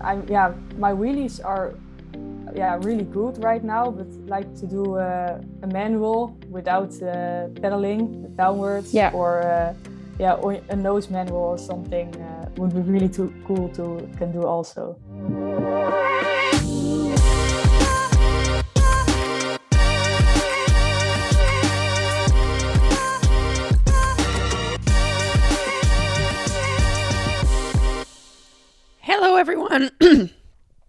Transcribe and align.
I'm 0.00 0.26
yeah, 0.28 0.52
my 0.78 0.92
wheelies 0.92 1.40
are 1.44 1.72
yeah 2.54 2.78
really 2.82 3.04
good 3.04 3.42
right 3.44 3.62
now, 3.64 3.90
but 3.90 4.06
like 4.26 4.48
to 4.60 4.66
do 4.66 4.96
uh, 4.96 5.40
a 5.62 5.66
manual 5.66 6.36
without 6.50 6.90
uh, 7.02 7.48
pedaling 7.62 8.34
downwards 8.36 8.92
Yeah. 8.92 9.10
or 9.14 9.42
uh, 9.42 9.74
yeah 10.18 10.34
or 10.42 10.58
a 10.68 10.76
nose 10.76 11.10
manual 11.10 11.38
or 11.54 11.58
something 11.58 12.08
uh, 12.16 12.48
would 12.56 12.74
be 12.74 12.80
really 12.80 13.08
too 13.08 13.32
cool 13.46 13.68
to 13.70 14.08
can 14.18 14.32
do 14.32 14.42
also. 14.46 14.96
Everyone. 29.70 30.30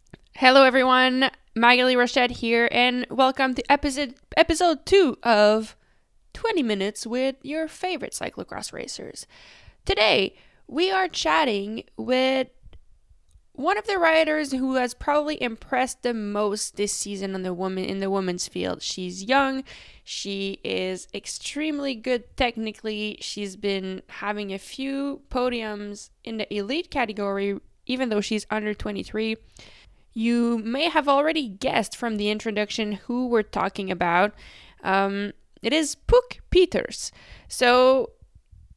Hello, 0.35 0.63
everyone. 0.63 1.30
Maghalie 1.55 1.95
Rochette 1.95 2.31
here, 2.31 2.67
and 2.72 3.05
welcome 3.12 3.53
to 3.53 3.72
episode 3.72 4.16
episode 4.35 4.88
two 4.88 5.20
of 5.22 5.76
20 6.34 6.63
Minutes 6.63 7.05
with 7.05 7.36
your 7.44 7.67
favorite 7.67 8.13
cyclocross 8.13 8.73
racers. 8.73 9.27
Today, 9.86 10.36
we 10.67 10.89
are 10.89 11.08
chatting 11.08 11.84
with 11.95 12.48
one 13.52 13.77
of 13.77 13.86
the 13.86 13.99
riders 13.99 14.52
who 14.52 14.75
has 14.75 14.95
probably 14.95 15.39
impressed 15.39 16.02
the 16.02 16.13
most 16.13 16.75
this 16.75 16.94
season 16.94 17.36
on 17.36 17.44
the 17.44 17.53
woman 17.53 17.86
in 17.86 18.00
the 18.00 18.09
women's 18.09 18.48
field. 18.48 18.81
She's 18.81 19.23
young, 19.23 19.63
she 20.03 20.59
is 20.63 21.08
extremely 21.13 21.94
good 21.94 22.36
technically. 22.36 23.20
She's 23.22 23.55
been 23.55 24.02
having 24.09 24.52
a 24.52 24.58
few 24.58 25.22
podiums 25.30 26.09
in 26.23 26.38
the 26.38 26.52
elite 26.52 26.89
category 26.89 27.59
even 27.85 28.09
though 28.09 28.21
she's 28.21 28.45
under 28.49 28.73
23. 28.73 29.38
You 30.13 30.58
may 30.59 30.89
have 30.89 31.08
already 31.08 31.47
guessed 31.47 31.95
from 31.95 32.17
the 32.17 32.30
introduction 32.30 32.94
who 32.94 33.28
we're 33.28 33.44
talking 33.44 33.89
about. 33.89 34.33
Um, 34.83 35.33
it 35.61 35.73
is 35.73 35.95
Puck 35.95 36.39
Pieterse. 36.52 37.11
So 37.47 38.11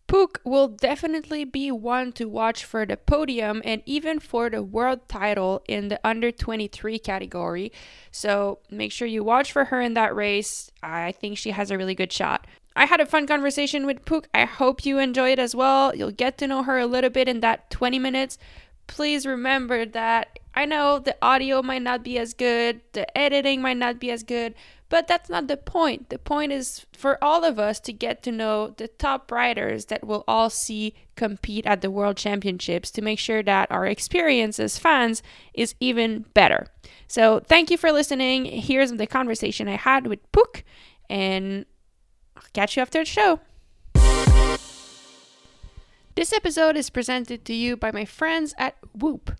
Puck 0.06 0.40
will 0.44 0.68
definitely 0.68 1.44
be 1.44 1.70
one 1.70 2.12
to 2.12 2.28
watch 2.28 2.64
for 2.64 2.84
the 2.84 2.96
podium 2.96 3.62
and 3.64 3.82
even 3.86 4.20
for 4.20 4.50
the 4.50 4.62
world 4.62 5.08
title 5.08 5.62
in 5.66 5.88
the 5.88 5.98
under 6.04 6.30
23 6.30 6.98
category. 6.98 7.72
So 8.10 8.58
make 8.70 8.92
sure 8.92 9.08
you 9.08 9.24
watch 9.24 9.50
for 9.50 9.66
her 9.66 9.80
in 9.80 9.94
that 9.94 10.14
race. 10.14 10.70
I 10.82 11.12
think 11.12 11.38
she 11.38 11.50
has 11.50 11.70
a 11.70 11.78
really 11.78 11.94
good 11.94 12.12
shot. 12.12 12.46
I 12.76 12.86
had 12.86 13.00
a 13.00 13.06
fun 13.06 13.26
conversation 13.26 13.86
with 13.86 14.04
Pook. 14.04 14.28
I 14.34 14.44
hope 14.44 14.84
you 14.84 14.98
enjoy 14.98 15.30
it 15.30 15.38
as 15.38 15.54
well. 15.54 15.94
You'll 15.94 16.10
get 16.10 16.36
to 16.38 16.46
know 16.46 16.64
her 16.64 16.78
a 16.78 16.86
little 16.86 17.10
bit 17.10 17.28
in 17.28 17.40
that 17.40 17.70
20 17.70 17.98
minutes. 17.98 18.36
Please 18.86 19.26
remember 19.26 19.86
that 19.86 20.38
I 20.54 20.66
know 20.66 20.98
the 20.98 21.16
audio 21.20 21.62
might 21.62 21.82
not 21.82 22.04
be 22.04 22.18
as 22.18 22.32
good, 22.32 22.80
the 22.92 23.16
editing 23.16 23.60
might 23.60 23.76
not 23.76 23.98
be 23.98 24.10
as 24.10 24.22
good, 24.22 24.54
but 24.88 25.08
that's 25.08 25.28
not 25.28 25.48
the 25.48 25.56
point. 25.56 26.10
The 26.10 26.18
point 26.18 26.52
is 26.52 26.86
for 26.92 27.22
all 27.22 27.44
of 27.44 27.58
us 27.58 27.80
to 27.80 27.92
get 27.92 28.22
to 28.22 28.30
know 28.30 28.68
the 28.68 28.86
top 28.86 29.32
riders 29.32 29.86
that 29.86 30.06
we'll 30.06 30.22
all 30.28 30.50
see 30.50 30.94
compete 31.16 31.66
at 31.66 31.80
the 31.80 31.90
World 31.90 32.16
Championships 32.16 32.92
to 32.92 33.02
make 33.02 33.18
sure 33.18 33.42
that 33.42 33.70
our 33.72 33.86
experience 33.86 34.60
as 34.60 34.78
fans 34.78 35.22
is 35.52 35.74
even 35.80 36.26
better. 36.34 36.68
So, 37.08 37.40
thank 37.40 37.70
you 37.70 37.76
for 37.76 37.90
listening. 37.90 38.44
Here's 38.44 38.92
the 38.92 39.06
conversation 39.06 39.66
I 39.66 39.76
had 39.76 40.06
with 40.06 40.20
Puck, 40.30 40.62
and 41.10 41.64
I'll 42.36 42.44
catch 42.52 42.76
you 42.76 42.82
after 42.82 43.00
the 43.00 43.04
show. 43.04 43.40
This 46.16 46.32
episode 46.32 46.76
is 46.76 46.90
presented 46.90 47.44
to 47.44 47.52
you 47.52 47.76
by 47.76 47.90
my 47.90 48.04
friends 48.04 48.54
at 48.56 48.76
Whoop. 48.96 49.32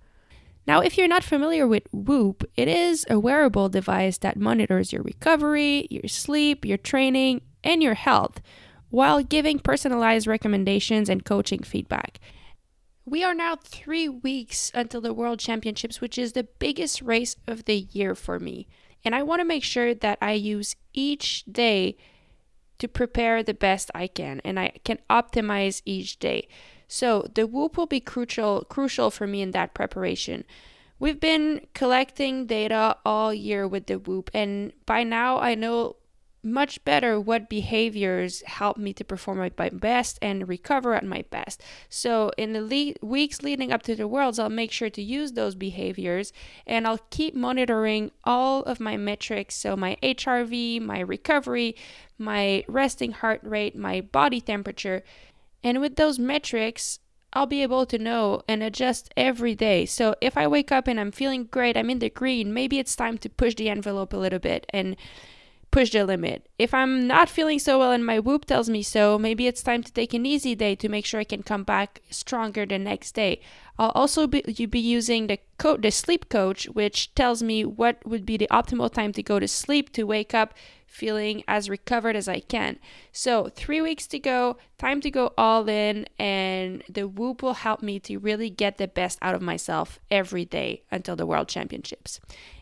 Now, 0.67 0.81
if 0.81 0.99
you're 0.99 1.07
not 1.07 1.23
familiar 1.23 1.69
with 1.69 1.85
Whoop, 1.93 2.43
it 2.57 2.67
is 2.67 3.07
a 3.09 3.21
wearable 3.21 3.69
device 3.69 4.19
that 4.19 4.37
monitors 4.37 4.93
your 4.93 5.03
recovery, 5.03 5.87
your 5.89 6.09
sleep, 6.09 6.65
your 6.65 6.79
training, 6.79 7.43
and 7.63 7.81
your 7.81 7.95
health 7.95 8.41
while 8.91 9.23
giving 9.23 9.61
personalized 9.61 10.27
recommendations 10.27 11.09
and 11.09 11.25
coaching 11.25 11.63
feedback. 11.63 12.19
We 13.05 13.23
are 13.23 13.35
now 13.35 13.55
three 13.55 14.09
weeks 14.09 14.73
until 14.75 15.01
the 15.01 15.15
World 15.15 15.39
Championships, 15.39 16.01
which 16.01 16.19
is 16.19 16.33
the 16.33 16.49
biggest 16.59 17.03
race 17.03 17.37
of 17.47 17.67
the 17.67 17.87
year 17.93 18.17
for 18.17 18.41
me. 18.41 18.67
And 19.05 19.15
I 19.15 19.23
want 19.23 19.39
to 19.39 19.45
make 19.45 19.63
sure 19.63 19.95
that 19.95 20.19
I 20.21 20.33
use 20.33 20.75
each 20.93 21.45
day 21.45 21.97
to 22.79 22.89
prepare 22.89 23.43
the 23.43 23.55
best 23.55 23.91
I 23.95 24.07
can 24.07 24.41
and 24.45 24.59
I 24.59 24.73
can 24.85 24.99
optimize 25.09 25.83
each 25.85 26.19
day. 26.19 26.49
So 26.89 27.27
the 27.35 27.47
whoop 27.47 27.77
will 27.77 27.87
be 27.87 28.01
crucial 28.01 28.65
crucial 28.65 29.11
for 29.11 29.27
me 29.27 29.43
in 29.43 29.53
that 29.53 29.75
preparation. 29.75 30.45
We've 30.99 31.21
been 31.21 31.67
collecting 31.75 32.47
data 32.47 32.97
all 33.05 33.35
year 33.35 33.67
with 33.67 33.87
the 33.87 33.99
whoop 33.99 34.31
and 34.33 34.73
by 34.87 35.03
now 35.03 35.39
I 35.39 35.55
know 35.55 35.97
much 36.45 36.85
better 36.85 37.19
what 37.19 37.49
behaviors 37.49 38.43
help 38.43 38.77
me 38.77 38.93
to 38.93 39.03
perform 39.03 39.41
at 39.41 39.59
my 39.59 39.71
best 39.71 40.19
and 40.21 40.47
recover 40.47 40.95
at 40.95 41.05
my 41.05 41.25
best. 41.31 41.63
So, 41.89 42.31
in 42.37 42.53
the 42.53 42.61
le- 42.61 43.07
weeks 43.07 43.43
leading 43.43 43.73
up 43.73 43.83
to 43.85 43.97
the 43.97 44.07
Worlds, 44.07 44.39
I'll 44.39 44.51
make 44.51 44.71
sure 44.71 44.91
to 44.91 45.03
use 45.03 45.33
those 45.33 45.55
behaviors 45.55 46.33
and 46.67 46.87
I'll 46.87 47.01
keep 47.11 47.35
monitoring 47.35 48.11
all 48.25 48.63
of 48.65 48.79
my 48.79 48.97
metrics. 48.97 49.57
So, 49.57 49.75
my 49.75 49.97
HRV, 50.03 50.83
my 50.83 51.01
recovery, 51.01 51.75
my 52.19 52.65
resting 52.69 53.13
heart 53.13 53.41
rate, 53.43 53.75
my 53.75 54.03
body 54.03 54.41
temperature. 54.41 55.03
And 55.65 55.81
with 55.81 55.97
those 55.97 56.19
metrics, 56.19 57.01
I'll 57.33 57.47
be 57.47 57.63
able 57.63 57.87
to 57.87 57.99
know 57.99 58.43
and 58.47 58.63
adjust 58.63 59.13
every 59.17 59.57
day. 59.57 59.87
So, 59.87 60.15
if 60.21 60.37
I 60.37 60.47
wake 60.47 60.71
up 60.71 60.87
and 60.87 61.01
I'm 61.01 61.11
feeling 61.11 61.45
great, 61.47 61.77
I'm 61.77 61.91
in 61.91 61.99
the 61.99 62.11
green, 62.11 62.55
maybe 62.55 62.79
it's 62.79 62.95
time 62.95 63.19
to 63.19 63.29
push 63.29 63.57
the 63.57 63.71
envelope 63.71 64.13
a 64.13 64.19
little 64.19 64.39
bit 64.39 64.67
and 64.71 64.95
push 65.73 65.91
the 65.91 66.05
limit. 66.05 66.49
If 66.57 66.73
I'm 66.73 67.09
not 67.09 67.29
feeling 67.29 67.59
so 67.59 67.81
well 67.81 67.91
and 67.91 68.07
my 68.07 68.21
whoop 68.21 68.45
tells 68.45 68.71
me 68.71 68.85
so, 68.85 69.19
maybe 69.19 69.49
it's 69.49 69.65
time 69.65 69.83
to 69.83 69.93
take 69.93 70.15
an 70.15 70.25
easy 70.25 70.55
day 70.55 70.77
to 70.77 70.89
make 70.89 71.05
sure 71.05 71.19
I 71.19 71.25
can 71.25 71.43
come 71.43 71.65
back 71.65 72.01
stronger 72.11 72.65
the 72.65 72.79
next 72.79 73.17
day. 73.17 73.41
I'll 73.77 73.91
also 73.91 74.29
be, 74.29 74.43
be 74.43 74.79
using 74.79 75.27
the 75.27 75.41
the 75.59 75.91
sleep 75.91 76.29
coach, 76.29 76.67
which 76.67 77.15
tells 77.15 77.43
me 77.43 77.65
what 77.65 78.05
would 78.07 78.27
be 78.27 78.37
the 78.37 78.49
optimal 78.51 78.93
time 78.93 79.13
to 79.13 79.23
go 79.23 79.39
to 79.39 79.49
sleep 79.49 79.93
to 79.93 80.05
wake 80.05 80.35
up 80.35 80.55
feeling 80.87 81.43
as 81.49 81.69
recovered 81.69 82.15
as 82.15 82.29
I 82.29 82.41
can. 82.41 82.79
So, 83.11 83.49
three 83.55 83.81
weeks 83.81 84.07
to 84.09 84.19
go, 84.19 84.57
time 84.79 85.01
to 85.01 85.11
go 85.11 85.33
all 85.37 85.69
in, 85.69 86.07
and 86.19 86.85
the 86.89 87.09
Whoop 87.09 87.43
will 87.43 87.55
help 87.55 87.83
me 87.83 87.99
to 88.01 88.19
really 88.19 88.49
get 88.49 88.79
the 88.79 88.87
best 88.87 89.19
out 89.21 89.35
of 89.35 89.43
myself 89.43 89.99
every 90.11 90.45
day 90.45 90.85
until 90.93 91.17
the 91.17 91.27
World 91.27 91.49
Championships. 91.49 92.21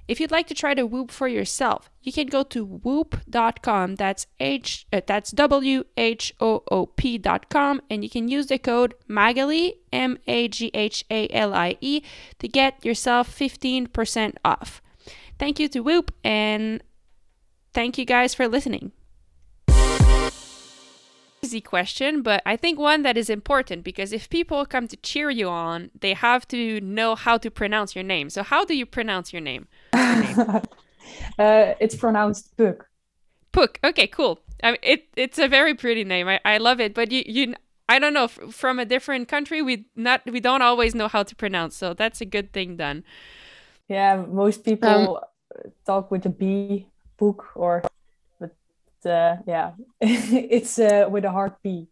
If 0.09 0.19
you'd 0.19 0.31
like 0.31 0.49
to 0.49 0.55
try 0.55 0.75
the 0.75 0.87
Whoop 0.87 1.11
for 1.11 1.29
yourself, 1.29 1.91
you 2.03 2.13
can 2.13 2.27
go 2.27 2.43
to 2.45 2.65
whoop.com. 2.65 3.97
That's 3.97 4.27
H 4.41 4.87
uh, 4.93 5.01
that's 5.07 5.31
W 5.31 5.85
H 5.97 6.35
O 6.41 6.63
O 6.71 6.87
P.com 6.87 7.81
and 7.89 8.03
you 8.03 8.11
can 8.11 8.29
use 8.29 8.47
the 8.47 8.59
code 8.59 8.95
Maghalie 9.09 9.75
M 9.93 10.19
A 10.27 10.49
G 10.49 10.71
H 10.75 11.05
A 11.11 11.29
L 11.29 11.55
I 11.55 11.77
E 11.81 12.03
to 12.39 12.49
get 12.49 12.85
yourself 12.85 13.29
15% 13.31 14.35
off. 14.45 14.83
Thank 15.39 15.59
you 15.59 15.69
to 15.69 15.81
Whoop 15.81 16.13
and 16.23 16.83
thank 17.73 17.99
you 17.99 18.05
guys 18.05 18.35
for 18.35 18.49
listening. 18.49 18.93
Easy 21.45 21.61
question, 21.61 22.23
but 22.23 22.41
I 22.47 22.57
think 22.57 22.79
one 22.79 23.03
that 23.03 23.17
is 23.17 23.29
important 23.29 23.83
because 23.83 24.13
if 24.13 24.31
people 24.31 24.65
come 24.65 24.87
to 24.87 24.97
cheer 24.97 25.29
you 25.29 25.49
on, 25.49 25.91
they 25.99 26.15
have 26.15 26.47
to 26.49 26.81
know 26.81 27.17
how 27.17 27.37
to 27.39 27.51
pronounce 27.51 27.97
your 27.97 28.05
name. 28.05 28.31
So, 28.31 28.45
how 28.45 28.65
do 28.65 28.77
you 28.77 28.87
pronounce 28.87 29.33
your 29.33 29.43
name? 29.43 29.67
uh, 29.93 30.63
it's 31.81 31.97
pronounced 31.97 32.57
Puk. 32.57 32.87
Pook. 33.51 33.81
Okay, 33.83 34.07
cool. 34.07 34.39
I 34.63 34.71
mean, 34.71 34.81
it 34.83 35.09
it's 35.17 35.39
a 35.39 35.49
very 35.49 35.75
pretty 35.75 36.05
name. 36.05 36.29
I, 36.29 36.41
I 36.45 36.59
love 36.59 36.81
it. 36.81 36.95
But 36.95 37.11
you 37.11 37.23
you 37.27 37.55
I 37.93 37.99
don't 37.99 38.15
know 38.15 38.25
f- 38.25 38.55
from 38.55 38.79
a 38.79 38.87
different 38.87 39.29
country 39.29 39.61
we 39.61 39.85
not 39.95 40.23
we 40.25 40.41
don't 40.41 40.63
always 40.63 40.95
know 40.95 41.09
how 41.09 41.23
to 41.23 41.37
pronounce. 41.37 41.77
So 41.77 41.93
that's 41.93 42.23
a 42.23 42.25
good 42.25 42.53
thing 42.53 42.77
done. 42.77 43.05
Yeah, 43.87 44.17
most 44.17 44.65
people 44.65 45.21
talk 45.85 46.11
with 46.11 46.25
a 46.25 46.31
B, 46.31 46.87
book, 47.19 47.45
or 47.55 47.83
but 48.41 48.57
uh, 49.05 49.37
yeah, 49.47 49.73
it's 50.01 50.79
uh, 50.79 51.07
with 51.11 51.25
a 51.27 51.31
hard 51.31 51.53
P. 51.63 51.87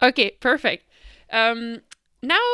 Okay, 0.00 0.36
perfect. 0.38 0.84
Um, 1.32 1.80
now 2.22 2.46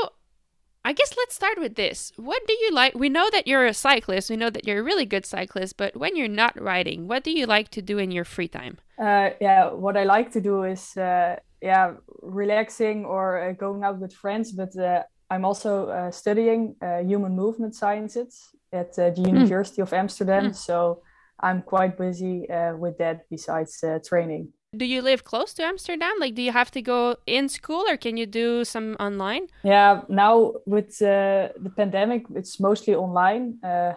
I 0.82 0.94
guess 0.94 1.14
let's 1.16 1.34
start 1.34 1.58
with 1.58 1.74
this. 1.74 2.12
What 2.16 2.40
do 2.46 2.54
you 2.54 2.70
like? 2.72 2.94
We 2.94 3.10
know 3.10 3.28
that 3.32 3.46
you're 3.46 3.66
a 3.66 3.74
cyclist. 3.74 4.30
We 4.30 4.36
know 4.36 4.50
that 4.50 4.66
you're 4.66 4.80
a 4.80 4.82
really 4.82 5.06
good 5.06 5.26
cyclist. 5.26 5.76
But 5.76 5.94
when 5.94 6.16
you're 6.16 6.26
not 6.42 6.60
riding, 6.60 7.06
what 7.06 7.22
do 7.22 7.30
you 7.30 7.44
like 7.44 7.68
to 7.72 7.82
do 7.82 7.98
in 7.98 8.10
your 8.10 8.24
free 8.24 8.48
time? 8.48 8.78
Uh, 8.98 9.30
yeah, 9.40 9.70
what 9.70 9.96
I 9.96 10.04
like 10.04 10.32
to 10.32 10.40
do 10.40 10.64
is 10.64 10.96
uh, 10.96 11.36
yeah, 11.62 11.94
relaxing 12.20 13.04
or 13.04 13.40
uh, 13.40 13.52
going 13.52 13.84
out 13.84 13.98
with 13.98 14.12
friends. 14.12 14.52
But 14.52 14.76
uh, 14.76 15.02
I'm 15.30 15.44
also 15.44 15.88
uh, 15.88 16.10
studying 16.10 16.76
uh, 16.82 16.98
human 16.98 17.34
movement 17.34 17.74
sciences 17.74 18.50
at 18.72 18.98
uh, 18.98 19.10
the 19.10 19.22
University 19.22 19.80
of 19.80 19.92
Amsterdam. 19.92 20.50
Mm. 20.50 20.56
So 20.56 21.02
I'm 21.40 21.62
quite 21.62 21.96
busy 21.96 22.48
uh, 22.50 22.76
with 22.76 22.98
that 22.98 23.28
besides 23.30 23.82
uh, 23.82 23.98
training. 24.04 24.52
do 24.74 24.86
you 24.86 25.02
live 25.02 25.22
close 25.22 25.52
to 25.54 25.62
Amsterdam? 25.62 26.14
Like, 26.18 26.34
do 26.34 26.42
you 26.42 26.52
have 26.52 26.70
to 26.70 26.82
go 26.82 27.16
in 27.26 27.48
school 27.48 27.84
or 27.88 27.96
can 27.96 28.16
you 28.16 28.26
do 28.26 28.64
some 28.64 28.96
online? 28.98 29.48
Yeah, 29.62 30.02
now 30.08 30.54
with 30.64 31.00
uh, 31.02 31.48
the 31.64 31.72
pandemic, 31.76 32.24
it's 32.34 32.58
mostly 32.58 32.94
online. 32.94 33.58
Uh, 33.62 33.94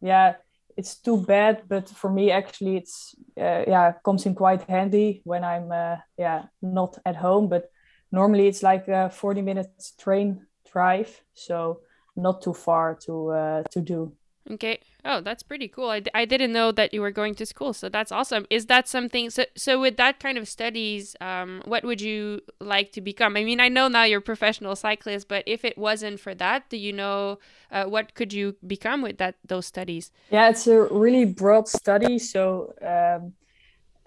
yeah, 0.00 0.36
it's 0.76 0.96
too 0.96 1.16
bad, 1.16 1.62
but 1.68 1.88
for 1.88 2.10
me, 2.10 2.30
actually, 2.30 2.76
it's 2.76 3.14
uh, 3.38 3.64
yeah 3.66 3.92
comes 4.04 4.26
in 4.26 4.34
quite 4.34 4.62
handy 4.62 5.22
when 5.24 5.44
I'm 5.44 5.70
uh, 5.72 5.96
yeah 6.18 6.44
not 6.62 6.98
at 7.04 7.16
home. 7.16 7.48
But 7.48 7.70
normally, 8.12 8.48
it's 8.48 8.62
like 8.62 8.88
a 8.88 9.10
forty 9.10 9.42
minutes 9.42 9.92
train 9.92 10.46
drive, 10.72 11.22
so 11.34 11.80
not 12.16 12.42
too 12.42 12.54
far 12.54 12.94
to 13.06 13.30
uh, 13.30 13.62
to 13.70 13.80
do. 13.80 14.12
Okay. 14.50 14.80
Oh, 15.06 15.22
that's 15.22 15.42
pretty 15.42 15.68
cool. 15.68 15.88
I, 15.88 16.02
I 16.14 16.26
didn't 16.26 16.52
know 16.52 16.70
that 16.72 16.92
you 16.92 17.00
were 17.00 17.10
going 17.10 17.34
to 17.36 17.46
school, 17.46 17.72
so 17.72 17.88
that's 17.88 18.12
awesome. 18.12 18.46
Is 18.50 18.66
that 18.66 18.86
something? 18.86 19.30
So, 19.30 19.46
so 19.56 19.80
with 19.80 19.96
that 19.96 20.20
kind 20.20 20.36
of 20.36 20.48
studies, 20.48 21.16
um, 21.20 21.62
what 21.64 21.82
would 21.82 22.00
you 22.00 22.40
like 22.60 22.92
to 22.92 23.00
become? 23.00 23.38
I 23.38 23.44
mean, 23.44 23.58
I 23.58 23.68
know 23.68 23.88
now 23.88 24.04
you're 24.04 24.18
a 24.18 24.22
professional 24.22 24.76
cyclist, 24.76 25.28
but 25.28 25.44
if 25.46 25.64
it 25.64 25.78
wasn't 25.78 26.20
for 26.20 26.34
that, 26.34 26.68
do 26.68 26.76
you 26.76 26.92
know 26.92 27.38
uh, 27.70 27.84
what 27.84 28.14
could 28.14 28.34
you 28.34 28.56
become 28.66 29.00
with 29.00 29.16
that 29.16 29.36
those 29.46 29.64
studies? 29.64 30.10
Yeah, 30.30 30.50
it's 30.50 30.66
a 30.66 30.82
really 30.82 31.24
broad 31.24 31.66
study. 31.66 32.18
So, 32.18 32.74
um, 32.82 33.32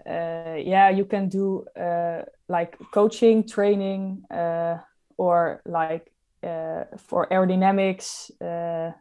uh, 0.06 0.54
yeah, 0.54 0.90
you 0.90 1.04
can 1.04 1.28
do 1.28 1.64
uh, 1.76 2.22
like 2.48 2.78
coaching, 2.92 3.46
training, 3.46 4.22
uh, 4.30 4.78
or 5.16 5.62
like 5.66 6.12
uh, 6.44 6.84
for 6.96 7.26
aerodynamics 7.30 8.30
uh, 8.40 8.92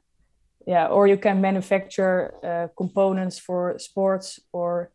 yeah 0.68 0.88
or 0.88 1.08
you 1.08 1.18
can 1.18 1.42
manufacture 1.42 2.34
uh, 2.44 2.68
components 2.78 3.40
for 3.40 3.80
sports 3.80 4.40
or 4.52 4.92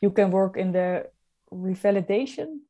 you 0.00 0.10
can 0.10 0.30
work 0.30 0.56
in 0.56 0.72
the 0.72 1.04
revalidation 1.52 2.60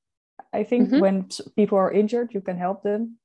i 0.52 0.64
think 0.64 0.88
mm-hmm. 0.88 1.00
when 1.00 1.28
people 1.54 1.78
are 1.78 1.92
injured 1.92 2.32
you 2.32 2.40
can 2.40 2.56
help 2.56 2.82
them 2.82 3.18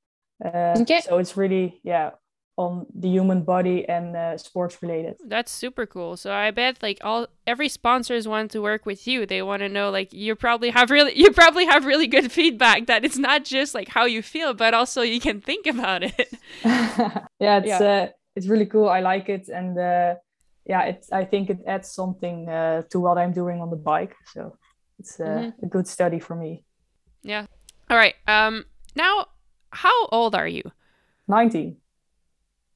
uh, 0.44 0.76
okay. 0.78 1.00
so 1.00 1.18
it's 1.18 1.36
really 1.36 1.80
yeah 1.82 2.10
on 2.58 2.84
the 2.94 3.08
human 3.08 3.42
body 3.42 3.88
and 3.88 4.14
uh, 4.14 4.36
sports 4.36 4.82
related 4.82 5.16
that's 5.26 5.50
super 5.50 5.86
cool 5.86 6.18
so 6.18 6.30
i 6.30 6.50
bet 6.50 6.82
like 6.82 6.98
all 7.00 7.26
every 7.46 7.68
sponsors 7.68 8.28
want 8.28 8.50
to 8.50 8.60
work 8.60 8.84
with 8.84 9.06
you 9.06 9.24
they 9.24 9.40
want 9.40 9.60
to 9.60 9.68
know 9.70 9.88
like 9.88 10.12
you 10.12 10.36
probably 10.36 10.68
have 10.68 10.90
really 10.90 11.12
you 11.18 11.30
probably 11.30 11.64
have 11.64 11.86
really 11.86 12.06
good 12.06 12.30
feedback 12.30 12.86
that 12.86 13.06
it's 13.06 13.16
not 13.16 13.42
just 13.46 13.74
like 13.74 13.88
how 13.88 14.04
you 14.04 14.20
feel 14.20 14.52
but 14.52 14.74
also 14.74 15.00
you 15.00 15.18
can 15.18 15.40
think 15.40 15.66
about 15.66 16.02
it 16.02 16.34
yeah 17.40 17.56
it's 17.56 17.66
yeah. 17.66 17.78
Uh, 17.78 18.08
it's 18.36 18.46
really 18.46 18.66
cool. 18.66 18.88
I 18.88 19.00
like 19.00 19.28
it, 19.28 19.48
and 19.48 19.78
uh, 19.78 20.14
yeah, 20.66 20.82
it's 20.84 21.12
I 21.12 21.24
think 21.24 21.50
it 21.50 21.58
adds 21.66 21.90
something 21.90 22.48
uh, 22.48 22.82
to 22.90 23.00
what 23.00 23.18
I'm 23.18 23.32
doing 23.32 23.60
on 23.60 23.70
the 23.70 23.76
bike. 23.76 24.14
So 24.32 24.56
it's 24.98 25.20
uh, 25.20 25.24
mm-hmm. 25.24 25.66
a 25.66 25.68
good 25.68 25.86
study 25.86 26.18
for 26.18 26.34
me. 26.34 26.64
Yeah. 27.22 27.46
All 27.90 27.96
right. 27.96 28.14
Um. 28.26 28.64
Now, 28.94 29.26
how 29.70 30.06
old 30.06 30.34
are 30.34 30.48
you? 30.48 30.62
Nineteen. 31.28 31.76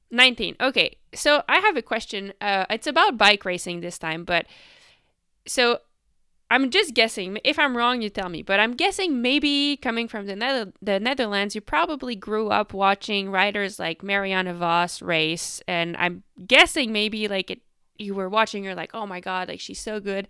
19 0.09 0.55
okay 0.61 0.95
so 1.13 1.43
i 1.49 1.57
have 1.57 1.75
a 1.75 1.81
question 1.81 2.33
uh, 2.39 2.65
it's 2.69 2.87
about 2.87 3.17
bike 3.17 3.43
racing 3.43 3.81
this 3.81 3.97
time 3.97 4.23
but 4.23 4.45
so 5.45 5.79
I'm 6.49 6.69
just 6.69 6.93
guessing. 6.93 7.39
If 7.43 7.59
I'm 7.59 7.75
wrong, 7.75 8.01
you 8.01 8.09
tell 8.09 8.29
me. 8.29 8.41
But 8.41 8.59
I'm 8.59 8.73
guessing 8.73 9.21
maybe 9.21 9.77
coming 9.77 10.07
from 10.07 10.27
the 10.27 10.35
Nether- 10.35 10.71
the 10.81 10.99
Netherlands, 10.99 11.55
you 11.55 11.61
probably 11.61 12.15
grew 12.15 12.49
up 12.49 12.73
watching 12.73 13.29
riders 13.29 13.79
like 13.79 14.01
Marianne 14.01 14.51
Vos 14.57 15.01
race, 15.01 15.61
and 15.67 15.97
I'm 15.97 16.23
guessing 16.47 16.93
maybe 16.93 17.27
like 17.27 17.51
it, 17.51 17.61
you 17.97 18.15
were 18.15 18.29
watching 18.29 18.63
her 18.63 18.75
like, 18.75 18.91
oh 18.93 19.05
my 19.05 19.19
god, 19.19 19.49
like 19.49 19.59
she's 19.59 19.81
so 19.81 19.99
good, 19.99 20.27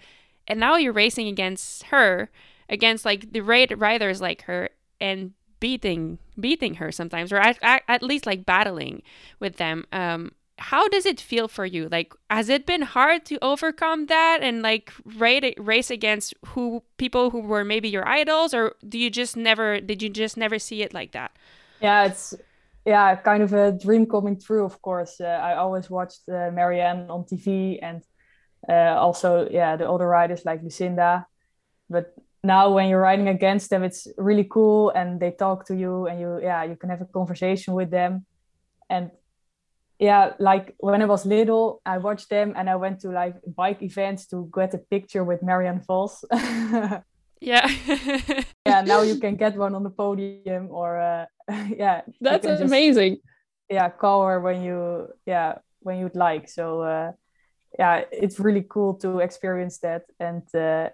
and 0.47 0.59
now 0.59 0.75
you're 0.75 0.93
racing 0.93 1.27
against 1.27 1.83
her, 1.83 2.29
against 2.67 3.05
like 3.05 3.31
the 3.31 3.41
riders 3.41 4.19
like 4.19 4.43
her, 4.43 4.69
and 4.99 5.33
beating 5.59 6.19
beating 6.39 6.75
her 6.75 6.91
sometimes, 6.91 7.31
or 7.31 7.37
at, 7.37 7.57
at, 7.61 7.83
at 7.87 8.03
least 8.03 8.25
like 8.25 8.45
battling 8.45 9.01
with 9.39 9.57
them. 9.57 9.85
Um, 9.91 10.31
how 10.59 10.88
does 10.88 11.06
it 11.06 11.19
feel 11.21 11.48
for 11.48 11.65
you? 11.65 11.88
Like 11.89 12.13
has 12.30 12.50
it 12.50 12.65
been 12.65 12.81
hard 12.81 13.25
to 13.25 13.38
overcome 13.44 14.07
that 14.07 14.39
and 14.42 14.62
like 14.62 14.92
race 15.06 15.92
against 15.92 16.33
who 16.48 16.83
people 16.98 17.30
who 17.30 17.42
were 17.42 17.63
maybe 17.63 17.89
your 17.89 18.07
idols 18.07 18.54
or 18.54 18.75
do 18.88 18.98
you 18.98 19.09
just 19.09 19.38
never 19.38 19.80
did 19.80 20.01
you 20.01 20.09
just 20.09 20.38
never 20.38 20.57
see 20.59 20.81
it 20.81 20.94
like 20.94 21.12
that? 21.12 21.31
Yeah 21.80 22.06
it's 22.06 22.33
yeah 22.86 23.15
kind 23.15 23.44
of 23.44 23.54
a 23.54 23.71
dream 23.71 24.06
coming 24.06 24.39
true 24.39 24.65
of 24.65 24.81
course. 24.81 25.21
Uh, 25.21 25.25
i 25.25 25.56
always 25.56 25.89
watched 25.89 26.21
uh, 26.30 26.50
marianne 26.51 27.10
on 27.10 27.24
tv 27.24 27.77
and 27.81 28.03
uh, 28.69 28.95
also 29.00 29.48
yeah 29.51 29.75
the 29.75 29.89
other 29.89 30.07
riders 30.07 30.45
like 30.45 30.63
lucinda. 30.63 31.25
But 31.89 32.13
now 32.44 32.71
when 32.74 32.89
you're 32.89 33.01
riding 33.01 33.27
against 33.27 33.69
them 33.69 33.83
it's 33.83 34.07
really 34.18 34.45
cool 34.50 34.89
and 34.92 35.19
they 35.19 35.31
talk 35.31 35.65
to 35.68 35.75
you 35.75 36.07
and 36.07 36.19
you 36.19 36.39
yeah 36.42 36.63
you 36.63 36.75
can 36.75 36.89
have 36.89 37.01
a 37.01 37.06
conversation 37.06 37.74
with 37.75 37.92
them. 37.92 38.25
And 38.89 39.12
yeah, 39.99 40.33
like 40.39 40.75
when 40.77 41.01
I 41.01 41.05
was 41.05 41.25
little, 41.25 41.81
I 41.85 41.97
watched 41.97 42.29
them 42.29 42.53
and 42.55 42.69
I 42.69 42.75
went 42.75 42.99
to 43.01 43.09
like 43.09 43.35
bike 43.55 43.81
events 43.81 44.27
to 44.27 44.49
get 44.53 44.73
a 44.73 44.77
picture 44.77 45.23
with 45.23 45.41
Marianne 45.41 45.81
Vos. 45.88 46.23
yeah. 47.41 47.67
yeah, 48.65 48.81
now 48.81 49.01
you 49.01 49.15
can 49.19 49.35
get 49.35 49.55
one 49.55 49.73
on 49.73 49.83
the 49.83 49.89
podium 49.89 50.69
or 50.69 50.99
uh, 50.99 51.25
yeah. 51.75 52.01
That's 52.21 52.45
amazing. 52.45 53.15
Just, 53.15 53.25
yeah, 53.69 53.89
call 53.89 54.25
her 54.25 54.39
when 54.39 54.61
you 54.61 55.07
yeah, 55.25 55.57
when 55.79 55.97
you'd 56.00 56.15
like. 56.15 56.47
So 56.47 56.81
uh 56.81 57.11
yeah, 57.77 58.03
it's 58.11 58.39
really 58.39 58.65
cool 58.69 58.93
to 58.95 59.19
experience 59.19 59.79
that 59.79 60.03
and 60.19 60.43
uh 60.55 60.89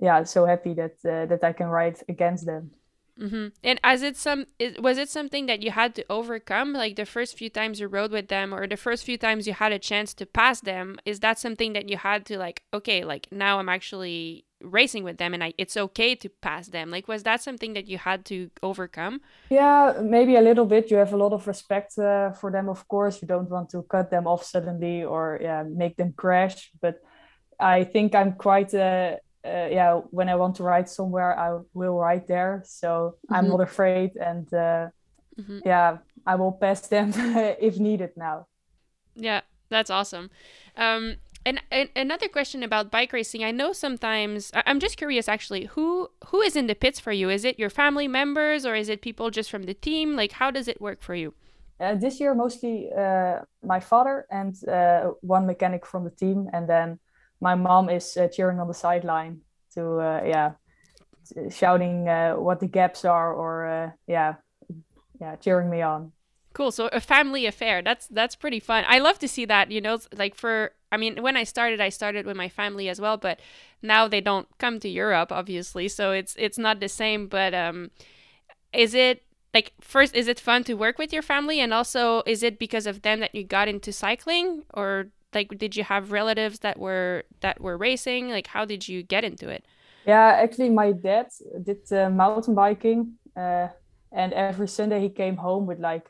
yeah, 0.00 0.24
so 0.24 0.44
happy 0.44 0.74
that 0.74 0.96
uh, 1.04 1.26
that 1.26 1.44
I 1.44 1.52
can 1.52 1.68
ride 1.68 1.98
against 2.08 2.46
them. 2.46 2.72
Mm-hmm. 3.20 3.48
And 3.62 3.80
as 3.84 4.02
it 4.02 4.16
some 4.16 4.46
it, 4.58 4.82
was 4.82 4.98
it 4.98 5.08
something 5.08 5.46
that 5.46 5.62
you 5.62 5.70
had 5.70 5.94
to 5.94 6.04
overcome, 6.10 6.72
like 6.72 6.96
the 6.96 7.06
first 7.06 7.38
few 7.38 7.48
times 7.48 7.78
you 7.78 7.86
rode 7.86 8.10
with 8.10 8.28
them, 8.28 8.52
or 8.52 8.66
the 8.66 8.76
first 8.76 9.04
few 9.04 9.16
times 9.16 9.46
you 9.46 9.54
had 9.54 9.72
a 9.72 9.78
chance 9.78 10.14
to 10.14 10.26
pass 10.26 10.60
them? 10.60 10.98
Is 11.04 11.20
that 11.20 11.38
something 11.38 11.74
that 11.74 11.88
you 11.88 11.96
had 11.96 12.26
to 12.26 12.38
like? 12.38 12.62
Okay, 12.72 13.04
like 13.04 13.28
now 13.30 13.58
I'm 13.58 13.68
actually 13.68 14.44
racing 14.60 15.04
with 15.04 15.18
them, 15.18 15.34
and 15.34 15.44
I, 15.44 15.54
it's 15.58 15.76
okay 15.76 16.14
to 16.16 16.28
pass 16.28 16.68
them. 16.68 16.90
Like, 16.90 17.06
was 17.06 17.22
that 17.22 17.42
something 17.42 17.74
that 17.74 17.86
you 17.86 17.98
had 17.98 18.24
to 18.26 18.50
overcome? 18.62 19.20
Yeah, 19.50 19.94
maybe 20.02 20.36
a 20.36 20.40
little 20.40 20.64
bit. 20.64 20.90
You 20.90 20.96
have 20.96 21.12
a 21.12 21.16
lot 21.16 21.32
of 21.32 21.46
respect 21.46 21.98
uh, 21.98 22.32
for 22.32 22.50
them, 22.50 22.68
of 22.68 22.88
course. 22.88 23.22
You 23.22 23.28
don't 23.28 23.50
want 23.50 23.70
to 23.70 23.82
cut 23.82 24.10
them 24.10 24.26
off 24.26 24.44
suddenly 24.44 25.04
or 25.04 25.38
yeah, 25.40 25.62
make 25.62 25.96
them 25.96 26.14
crash. 26.16 26.72
But 26.80 26.96
I 27.60 27.84
think 27.84 28.14
I'm 28.14 28.32
quite. 28.32 28.74
Uh, 28.74 29.16
uh, 29.44 29.68
yeah, 29.70 30.00
when 30.10 30.28
I 30.28 30.36
want 30.36 30.56
to 30.56 30.62
ride 30.62 30.88
somewhere, 30.88 31.38
I 31.38 31.58
will 31.74 31.98
ride 31.98 32.26
there. 32.26 32.62
So 32.66 33.16
mm-hmm. 33.26 33.34
I'm 33.34 33.48
not 33.48 33.60
afraid, 33.60 34.16
and 34.16 34.46
uh, 34.52 34.88
mm-hmm. 35.38 35.58
yeah, 35.64 35.98
I 36.26 36.34
will 36.36 36.52
pass 36.52 36.86
them 36.88 37.12
if 37.60 37.78
needed 37.78 38.10
now. 38.16 38.46
Yeah, 39.14 39.42
that's 39.68 39.90
awesome. 39.90 40.30
Um, 40.76 41.16
and, 41.46 41.62
and, 41.70 41.90
another 41.94 42.28
question 42.28 42.62
about 42.62 42.90
bike 42.90 43.12
racing, 43.12 43.44
I 43.44 43.50
know 43.50 43.72
sometimes 43.72 44.50
I'm 44.54 44.80
just 44.80 44.96
curious 44.96 45.28
actually, 45.28 45.66
who 45.66 46.10
who 46.28 46.40
is 46.40 46.56
in 46.56 46.66
the 46.66 46.74
pits 46.74 46.98
for 46.98 47.12
you? 47.12 47.28
Is 47.28 47.44
it 47.44 47.58
your 47.58 47.70
family 47.70 48.08
members 48.08 48.64
or 48.64 48.74
is 48.74 48.88
it 48.88 49.02
people 49.02 49.30
just 49.30 49.50
from 49.50 49.64
the 49.64 49.74
team? 49.74 50.16
Like, 50.16 50.32
how 50.32 50.50
does 50.50 50.68
it 50.68 50.80
work 50.80 51.02
for 51.02 51.14
you? 51.14 51.34
Uh, 51.78 51.96
this 51.96 52.18
year, 52.18 52.34
mostly 52.34 52.90
uh, 52.96 53.40
my 53.62 53.78
father 53.78 54.26
and 54.30 54.56
uh, 54.68 55.10
one 55.20 55.44
mechanic 55.44 55.84
from 55.84 56.04
the 56.04 56.10
team, 56.10 56.48
and 56.54 56.66
then 56.66 56.98
my 57.40 57.54
mom 57.54 57.90
is 57.90 58.16
uh, 58.16 58.26
cheering 58.28 58.58
on 58.58 58.68
the 58.68 58.74
sideline 58.74 59.40
to 59.74 59.98
uh, 59.98 60.22
yeah 60.24 60.52
shouting 61.50 62.08
uh, 62.08 62.34
what 62.34 62.60
the 62.60 62.66
gaps 62.66 63.04
are 63.04 63.32
or 63.32 63.66
uh, 63.66 63.90
yeah 64.06 64.34
yeah 65.20 65.36
cheering 65.36 65.70
me 65.70 65.82
on. 65.82 66.12
Cool. 66.52 66.70
So 66.70 66.88
a 66.92 67.00
family 67.00 67.46
affair. 67.46 67.82
That's 67.82 68.06
that's 68.06 68.36
pretty 68.36 68.60
fun. 68.60 68.84
I 68.86 68.98
love 68.98 69.18
to 69.18 69.28
see 69.28 69.44
that 69.46 69.70
you 69.70 69.80
know 69.80 69.98
like 70.16 70.34
for 70.34 70.72
i 70.92 70.96
mean 70.96 71.20
when 71.20 71.36
i 71.36 71.42
started 71.42 71.80
i 71.80 71.88
started 71.88 72.24
with 72.24 72.36
my 72.36 72.48
family 72.48 72.88
as 72.88 73.00
well 73.00 73.16
but 73.16 73.40
now 73.82 74.06
they 74.06 74.20
don't 74.20 74.46
come 74.58 74.78
to 74.80 74.88
europe 74.88 75.32
obviously. 75.32 75.88
So 75.88 76.12
it's 76.12 76.36
it's 76.38 76.58
not 76.58 76.80
the 76.80 76.88
same 76.88 77.26
but 77.26 77.52
um 77.54 77.90
is 78.72 78.94
it 78.94 79.22
like 79.52 79.72
first 79.80 80.14
is 80.14 80.28
it 80.28 80.38
fun 80.38 80.64
to 80.64 80.74
work 80.74 80.98
with 80.98 81.12
your 81.12 81.22
family? 81.22 81.60
And 81.60 81.74
also 81.74 82.22
is 82.26 82.42
it 82.42 82.58
because 82.58 82.86
of 82.86 83.02
them 83.02 83.20
that 83.20 83.34
you 83.34 83.44
got 83.44 83.68
into 83.68 83.92
cycling 83.92 84.64
or 84.72 85.08
like 85.34 85.58
did 85.58 85.76
you 85.76 85.84
have 85.84 86.12
relatives 86.12 86.60
that 86.60 86.78
were 86.78 87.24
that 87.40 87.60
were 87.60 87.76
racing? 87.76 88.30
Like 88.30 88.48
how 88.48 88.64
did 88.64 88.88
you 88.88 89.02
get 89.02 89.24
into 89.24 89.48
it? 89.48 89.64
Yeah 90.06 90.38
actually 90.42 90.70
my 90.70 90.92
dad 90.92 91.28
did 91.62 91.90
uh, 91.92 92.10
mountain 92.10 92.54
biking 92.54 93.14
uh, 93.36 93.68
and 94.12 94.32
every 94.32 94.68
sunday 94.68 95.00
he 95.00 95.08
came 95.08 95.36
home 95.36 95.66
with 95.66 95.80
like 95.80 96.06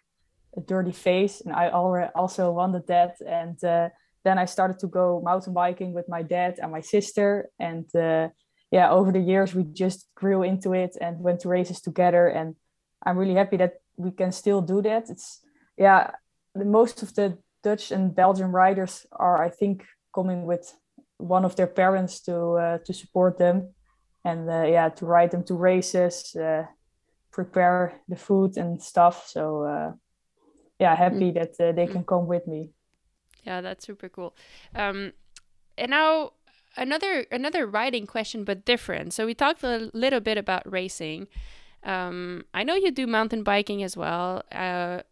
a 0.57 0.61
dirty 0.61 0.93
face 0.93 1.41
and 1.41 1.55
i 1.55 1.69
also 2.15 2.51
wanted 2.51 2.87
that 2.87 3.15
and 3.27 3.63
uh, 3.65 3.89
then 4.25 4.37
i 4.39 4.45
started 4.45 4.79
to 4.81 4.89
go 4.89 5.23
mountain 5.25 5.55
biking 5.55 5.95
with 5.95 6.09
my 6.09 6.23
dad 6.23 6.59
and 6.61 6.71
my 6.73 6.81
sister 6.81 7.49
and 7.59 7.87
uh, 7.95 8.29
yeah 8.71 8.91
over 8.91 9.11
the 9.13 9.21
years 9.21 9.55
we 9.55 9.63
just 9.63 10.09
grew 10.15 10.43
into 10.43 10.73
it 10.73 10.97
and 11.01 11.21
went 11.21 11.41
to 11.41 11.49
races 11.49 11.81
together 11.81 12.27
and 12.27 12.57
i'm 13.07 13.17
really 13.17 13.35
happy 13.35 13.57
that 13.57 13.75
we 13.97 14.11
can 14.11 14.33
still 14.33 14.61
do 14.61 14.83
that. 14.83 15.11
It's 15.11 15.41
yeah 15.77 16.11
the, 16.55 16.65
most 16.65 17.03
of 17.03 17.15
the 17.15 17.39
Dutch 17.65 17.91
and 17.91 18.15
Belgian 18.15 18.53
riders 18.53 19.07
are, 19.11 19.43
I 19.43 19.51
think, 19.51 19.85
coming 20.15 20.47
with 20.47 20.65
one 21.19 21.45
of 21.45 21.57
their 21.57 21.67
parents 21.67 22.21
to 22.27 22.37
uh, 22.65 22.79
to 22.87 22.93
support 22.93 23.39
them. 23.39 23.75
and 24.25 24.49
uh, 24.49 24.65
yeah, 24.65 24.89
to 24.89 25.07
ride 25.07 25.31
them 25.31 25.45
to 25.45 25.55
races, 25.55 26.35
uh, 26.35 26.65
prepare 27.31 28.01
the 28.09 28.17
food 28.17 28.57
and 28.57 28.83
stuff. 28.83 29.29
So 29.29 29.65
uh, 29.65 29.93
yeah, 30.79 30.97
happy 30.97 31.31
mm. 31.31 31.35
that 31.35 31.61
uh, 31.61 31.73
they 31.73 31.87
can 31.87 32.05
come 32.05 32.27
with 32.27 32.47
me. 32.47 32.71
Yeah, 33.45 33.61
that's 33.61 33.87
super 33.87 34.09
cool. 34.09 34.35
Um, 34.75 35.13
and 35.77 35.91
now 35.91 36.33
another 36.77 37.27
another 37.31 37.67
riding 37.67 38.07
question, 38.07 38.45
but 38.45 38.65
different. 38.65 39.13
So 39.13 39.27
we 39.27 39.35
talked 39.35 39.63
a 39.63 39.91
little 39.93 40.21
bit 40.21 40.39
about 40.39 40.71
racing. 40.71 41.29
Um, 41.83 42.45
I 42.55 42.65
know 42.65 42.75
you 42.75 42.91
do 42.91 43.07
mountain 43.07 43.43
biking 43.43 43.83
as 43.83 43.95
well. 43.97 44.43
Uh, 44.51 45.03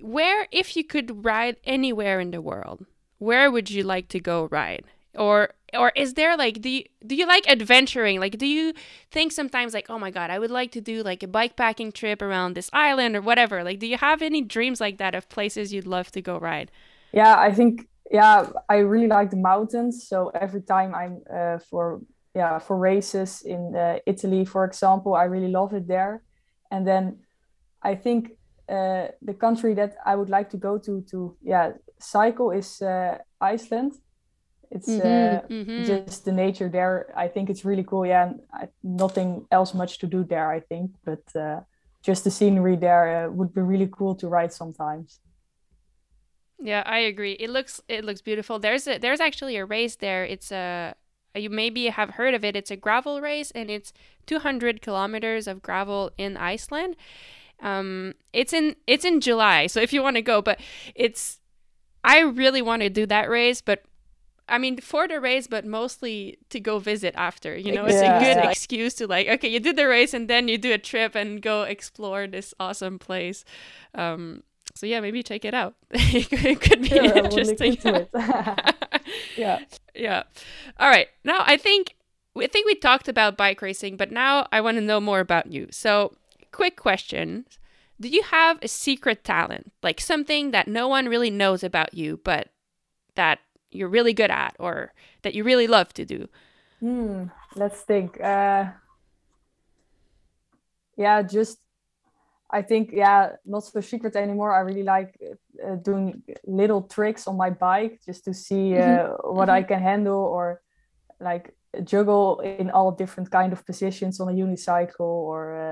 where, 0.00 0.46
if 0.50 0.76
you 0.76 0.84
could 0.84 1.24
ride 1.24 1.56
anywhere 1.64 2.20
in 2.20 2.30
the 2.30 2.40
world, 2.40 2.86
where 3.18 3.50
would 3.50 3.70
you 3.70 3.82
like 3.82 4.08
to 4.08 4.20
go 4.20 4.48
ride? 4.50 4.84
Or 5.14 5.50
or 5.74 5.92
is 5.96 6.14
there 6.14 6.36
like 6.36 6.60
do 6.60 6.68
you 6.68 6.84
do 7.06 7.14
you 7.14 7.26
like 7.26 7.48
adventuring? 7.48 8.18
Like 8.20 8.38
do 8.38 8.46
you 8.46 8.72
think 9.10 9.32
sometimes 9.32 9.74
like, 9.74 9.88
oh 9.90 9.98
my 9.98 10.10
god, 10.10 10.30
I 10.30 10.38
would 10.38 10.50
like 10.50 10.72
to 10.72 10.80
do 10.80 11.02
like 11.02 11.22
a 11.22 11.28
bike 11.28 11.56
packing 11.56 11.92
trip 11.92 12.22
around 12.22 12.54
this 12.54 12.70
island 12.72 13.16
or 13.16 13.20
whatever? 13.20 13.62
Like 13.62 13.78
do 13.78 13.86
you 13.86 13.98
have 13.98 14.22
any 14.22 14.42
dreams 14.42 14.80
like 14.80 14.98
that 14.98 15.14
of 15.14 15.28
places 15.28 15.72
you'd 15.72 15.86
love 15.86 16.10
to 16.12 16.22
go 16.22 16.38
ride? 16.38 16.70
Yeah, 17.12 17.36
I 17.38 17.52
think 17.52 17.88
yeah, 18.10 18.46
I 18.68 18.76
really 18.78 19.06
like 19.06 19.30
the 19.30 19.36
mountains. 19.36 20.06
So 20.06 20.30
every 20.34 20.62
time 20.62 20.94
I'm 20.94 21.22
uh, 21.32 21.58
for 21.58 22.00
yeah 22.34 22.58
for 22.58 22.76
races 22.76 23.42
in 23.42 23.74
uh, 23.76 23.98
Italy, 24.06 24.44
for 24.44 24.64
example, 24.64 25.14
I 25.14 25.24
really 25.24 25.48
love 25.50 25.72
it 25.74 25.86
there. 25.86 26.22
And 26.70 26.86
then 26.86 27.18
I 27.82 27.94
think 27.94 28.32
uh, 28.68 29.08
the 29.20 29.34
country 29.34 29.74
that 29.74 29.96
I 30.04 30.16
would 30.16 30.30
like 30.30 30.50
to 30.50 30.56
go 30.56 30.78
to 30.78 31.02
to 31.10 31.36
yeah 31.42 31.72
cycle 31.98 32.50
is 32.50 32.82
uh, 32.82 33.18
Iceland. 33.40 33.92
It's 34.70 34.88
mm-hmm, 34.88 35.06
uh, 35.06 35.40
mm-hmm. 35.48 35.84
just 35.84 36.24
the 36.24 36.32
nature 36.32 36.68
there. 36.68 37.12
I 37.14 37.28
think 37.28 37.50
it's 37.50 37.64
really 37.64 37.84
cool. 37.84 38.06
Yeah, 38.06 38.32
I, 38.52 38.68
nothing 38.82 39.46
else 39.50 39.74
much 39.74 39.98
to 39.98 40.06
do 40.06 40.24
there. 40.24 40.50
I 40.50 40.60
think, 40.60 40.92
but 41.04 41.24
uh, 41.36 41.60
just 42.02 42.24
the 42.24 42.30
scenery 42.30 42.76
there 42.76 43.30
would 43.30 43.52
be 43.54 43.60
really 43.60 43.88
cool 43.92 44.14
to 44.16 44.28
ride 44.28 44.52
sometimes. 44.52 45.20
Yeah, 46.58 46.82
I 46.86 46.98
agree. 46.98 47.32
It 47.32 47.50
looks 47.50 47.80
it 47.88 48.04
looks 48.04 48.22
beautiful. 48.22 48.58
There's 48.58 48.86
a 48.86 48.98
there's 48.98 49.20
actually 49.20 49.56
a 49.56 49.64
race 49.64 49.96
there. 49.96 50.24
It's 50.24 50.52
a 50.52 50.94
you 51.34 51.50
maybe 51.50 51.86
have 51.86 52.10
heard 52.10 52.34
of 52.34 52.44
it. 52.44 52.56
It's 52.56 52.70
a 52.70 52.76
gravel 52.76 53.20
race 53.20 53.50
and 53.52 53.70
it's 53.70 53.92
200 54.26 54.82
kilometers 54.82 55.46
of 55.46 55.62
gravel 55.62 56.10
in 56.16 56.36
Iceland. 56.36 56.96
Um, 57.62 58.14
it's 58.32 58.52
in 58.52 58.76
it's 58.86 59.04
in 59.04 59.20
July, 59.20 59.66
so 59.68 59.80
if 59.80 59.92
you 59.92 60.02
want 60.02 60.16
to 60.16 60.22
go, 60.22 60.42
but 60.42 60.60
it's 60.94 61.38
I 62.04 62.20
really 62.20 62.60
want 62.60 62.82
to 62.82 62.90
do 62.90 63.06
that 63.06 63.30
race, 63.30 63.60
but 63.60 63.84
I 64.48 64.58
mean 64.58 64.78
for 64.78 65.06
the 65.06 65.20
race, 65.20 65.46
but 65.46 65.64
mostly 65.64 66.38
to 66.50 66.60
go 66.60 66.78
visit 66.78 67.14
after. 67.16 67.56
You 67.56 67.72
know, 67.72 67.84
it's 67.84 68.02
yeah. 68.02 68.18
a 68.18 68.34
good 68.34 68.50
excuse 68.50 68.94
to 68.94 69.06
like 69.06 69.28
okay, 69.28 69.48
you 69.48 69.60
did 69.60 69.76
the 69.76 69.86
race 69.86 70.12
and 70.12 70.28
then 70.28 70.48
you 70.48 70.58
do 70.58 70.72
a 70.72 70.78
trip 70.78 71.14
and 71.14 71.40
go 71.40 71.62
explore 71.62 72.26
this 72.26 72.52
awesome 72.58 72.98
place. 72.98 73.44
Um, 73.94 74.42
so 74.74 74.86
yeah, 74.86 75.00
maybe 75.00 75.22
check 75.22 75.44
it 75.44 75.54
out. 75.54 75.74
it 75.90 76.60
could 76.60 76.82
be 76.82 76.88
sure, 76.88 77.16
interesting. 77.16 77.76
yeah. 79.36 79.60
Yeah. 79.94 80.22
All 80.80 80.88
right. 80.88 81.08
Now 81.24 81.44
I 81.46 81.56
think 81.56 81.94
I 82.36 82.46
think 82.46 82.66
we 82.66 82.74
talked 82.74 83.08
about 83.08 83.36
bike 83.36 83.60
racing, 83.60 83.96
but 83.96 84.10
now 84.10 84.46
I 84.50 84.60
want 84.60 84.78
to 84.78 84.80
know 84.80 85.00
more 85.00 85.20
about 85.20 85.52
you. 85.52 85.68
So, 85.70 86.16
quick 86.52 86.76
question. 86.76 87.46
Do 88.00 88.08
you 88.08 88.22
have 88.22 88.58
a 88.62 88.68
secret 88.68 89.24
talent? 89.24 89.72
Like 89.82 90.00
something 90.00 90.50
that 90.50 90.68
no 90.68 90.88
one 90.88 91.06
really 91.06 91.30
knows 91.30 91.62
about 91.62 91.94
you, 91.94 92.20
but 92.24 92.48
that 93.14 93.38
you're 93.70 93.88
really 93.88 94.12
good 94.12 94.30
at 94.30 94.54
or 94.58 94.92
that 95.22 95.34
you 95.34 95.44
really 95.44 95.66
love 95.66 95.92
to 95.94 96.04
do? 96.04 96.28
Hmm, 96.80 97.26
let's 97.54 97.80
think. 97.80 98.20
Uh, 98.20 98.66
yeah, 100.96 101.22
just 101.22 101.58
I 102.50 102.62
think 102.62 102.90
yeah, 102.92 103.32
not 103.46 103.64
so 103.64 103.80
secret 103.80 104.14
anymore. 104.14 104.54
I 104.54 104.60
really 104.60 104.82
like 104.82 105.18
uh, 105.64 105.76
doing 105.76 106.22
little 106.44 106.82
tricks 106.82 107.26
on 107.26 107.36
my 107.36 107.50
bike 107.50 108.00
just 108.04 108.24
to 108.24 108.34
see 108.34 108.76
uh, 108.76 108.80
mm-hmm. 108.80 109.36
what 109.36 109.48
mm-hmm. 109.48 109.56
I 109.56 109.62
can 109.62 109.80
handle 109.80 110.20
or 110.20 110.60
like 111.18 111.54
juggle 111.84 112.40
in 112.40 112.70
all 112.70 112.92
different 112.92 113.30
kind 113.30 113.52
of 113.52 113.64
positions 113.64 114.20
on 114.20 114.28
a 114.28 114.32
unicycle 114.32 115.00
or 115.00 115.40
uh, 115.56 115.71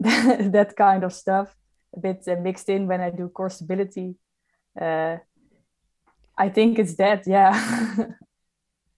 that 0.52 0.74
kind 0.76 1.04
of 1.04 1.12
stuff. 1.12 1.54
A 1.96 2.00
bit 2.00 2.26
uh, 2.28 2.36
mixed 2.36 2.68
in 2.68 2.86
when 2.86 3.00
I 3.00 3.10
do 3.10 3.28
core 3.28 3.50
stability. 3.50 4.14
Uh, 4.80 5.18
I 6.38 6.48
think 6.48 6.78
it's 6.78 6.94
that, 6.96 7.26
yeah. 7.26 8.06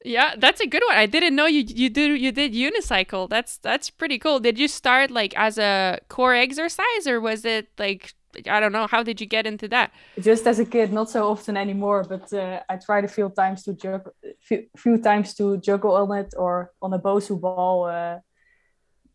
Yeah, 0.05 0.35
that's 0.37 0.61
a 0.61 0.67
good 0.67 0.83
one. 0.87 0.97
I 0.97 1.07
didn't 1.07 1.37
know 1.37 1.47
you 1.47 1.63
you 1.67 1.89
did 1.89 2.21
you 2.21 2.33
did 2.33 2.53
unicycle. 2.55 3.29
That's 3.29 3.59
that's 3.59 3.89
pretty 3.91 4.19
cool. 4.19 4.41
Did 4.41 4.59
you 4.59 4.67
start 4.69 5.11
like 5.11 5.33
as 5.37 5.59
a 5.59 6.01
core 6.09 6.35
exercise 6.35 7.07
or 7.07 7.21
was 7.21 7.45
it 7.45 7.69
like 7.79 8.15
I 8.49 8.61
don't 8.61 8.73
know, 8.73 8.87
how 8.87 9.03
did 9.03 9.21
you 9.21 9.27
get 9.27 9.47
into 9.47 9.69
that? 9.69 9.93
Just 10.19 10.47
as 10.47 10.59
a 10.59 10.65
kid, 10.65 10.93
not 10.93 11.11
so 11.11 11.31
often 11.31 11.57
anymore, 11.57 12.05
but 12.09 12.33
uh, 12.33 12.61
I 12.69 12.77
tried 12.77 13.05
a 13.05 13.09
few 13.09 13.29
times 13.29 13.63
to 13.65 13.75
juggle 13.75 14.13
few, 14.41 14.67
few 14.77 14.99
times 14.99 15.35
to 15.35 15.59
juggle 15.59 15.95
on 15.95 16.19
it 16.19 16.35
or 16.37 16.73
on 16.81 16.93
a 16.95 16.99
Bosu 16.99 17.41
ball 17.41 17.85
uh, 17.85 18.19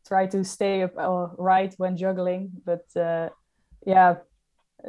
try 0.08 0.26
to 0.28 0.44
stay 0.44 0.84
up 0.84 0.98
uh, 0.98 1.28
right 1.38 1.74
when 1.78 1.98
juggling, 1.98 2.52
but 2.66 2.86
uh, 2.96 3.30
yeah, 3.86 4.16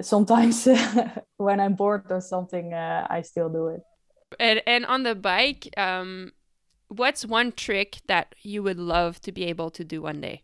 sometimes 0.00 0.68
when 1.36 1.60
I'm 1.60 1.74
bored 1.74 2.06
or 2.10 2.20
something, 2.20 2.72
uh, 2.72 3.06
I 3.10 3.22
still 3.22 3.48
do 3.48 3.68
it. 3.68 3.82
And 4.38 4.62
and 4.66 4.84
on 4.86 5.02
the 5.02 5.14
bike, 5.14 5.68
um, 5.76 6.32
what's 6.88 7.24
one 7.24 7.52
trick 7.52 7.98
that 8.06 8.34
you 8.42 8.62
would 8.62 8.78
love 8.78 9.20
to 9.22 9.32
be 9.32 9.44
able 9.44 9.70
to 9.70 9.84
do 9.84 10.02
one 10.02 10.20
day? 10.20 10.42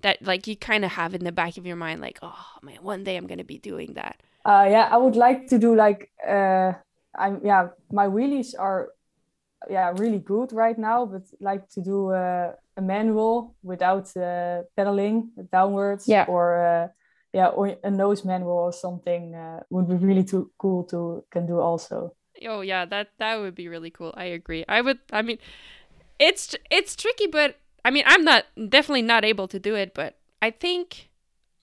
That 0.00 0.22
like 0.22 0.46
you 0.46 0.56
kind 0.56 0.84
of 0.84 0.92
have 0.92 1.14
in 1.14 1.24
the 1.24 1.32
back 1.32 1.56
of 1.56 1.66
your 1.66 1.76
mind, 1.76 2.00
like, 2.00 2.18
oh 2.22 2.46
man, 2.62 2.78
one 2.82 3.04
day 3.04 3.16
I'm 3.16 3.26
gonna 3.26 3.44
be 3.44 3.58
doing 3.58 3.94
that. 3.94 4.20
Uh, 4.44 4.66
yeah, 4.68 4.88
I 4.90 4.96
would 4.96 5.14
like 5.14 5.46
to 5.48 5.58
do 5.58 5.76
like, 5.76 6.10
uh, 6.26 6.72
I'm 7.16 7.40
yeah, 7.44 7.68
my 7.92 8.08
wheelies 8.08 8.54
are, 8.58 8.88
yeah, 9.70 9.92
really 9.96 10.18
good 10.18 10.52
right 10.52 10.76
now, 10.76 11.06
but 11.06 11.22
like 11.40 11.68
to 11.70 11.80
do 11.80 12.10
uh, 12.10 12.52
a 12.76 12.82
manual 12.82 13.54
without 13.62 14.14
uh, 14.16 14.62
pedaling 14.76 15.30
downwards, 15.52 16.08
yeah, 16.08 16.24
or 16.28 16.64
uh, 16.64 16.88
yeah, 17.32 17.48
or 17.48 17.76
a 17.82 17.90
nose 17.90 18.24
manual 18.24 18.52
or 18.52 18.72
something 18.72 19.34
uh, 19.34 19.60
would 19.70 19.88
be 19.88 19.94
really 19.94 20.24
too 20.24 20.50
cool 20.58 20.84
to 20.84 21.24
can 21.30 21.46
do 21.46 21.60
also. 21.60 22.14
Oh 22.46 22.60
yeah, 22.60 22.84
that 22.86 23.10
that 23.18 23.40
would 23.40 23.54
be 23.54 23.68
really 23.68 23.90
cool. 23.90 24.12
I 24.16 24.24
agree. 24.24 24.64
I 24.68 24.80
would. 24.80 24.98
I 25.12 25.22
mean, 25.22 25.38
it's 26.18 26.54
it's 26.70 26.96
tricky, 26.96 27.26
but 27.26 27.56
I 27.84 27.90
mean, 27.90 28.04
I'm 28.06 28.24
not 28.24 28.44
definitely 28.68 29.02
not 29.02 29.24
able 29.24 29.48
to 29.48 29.58
do 29.58 29.74
it, 29.74 29.94
but 29.94 30.18
I 30.40 30.50
think 30.50 31.10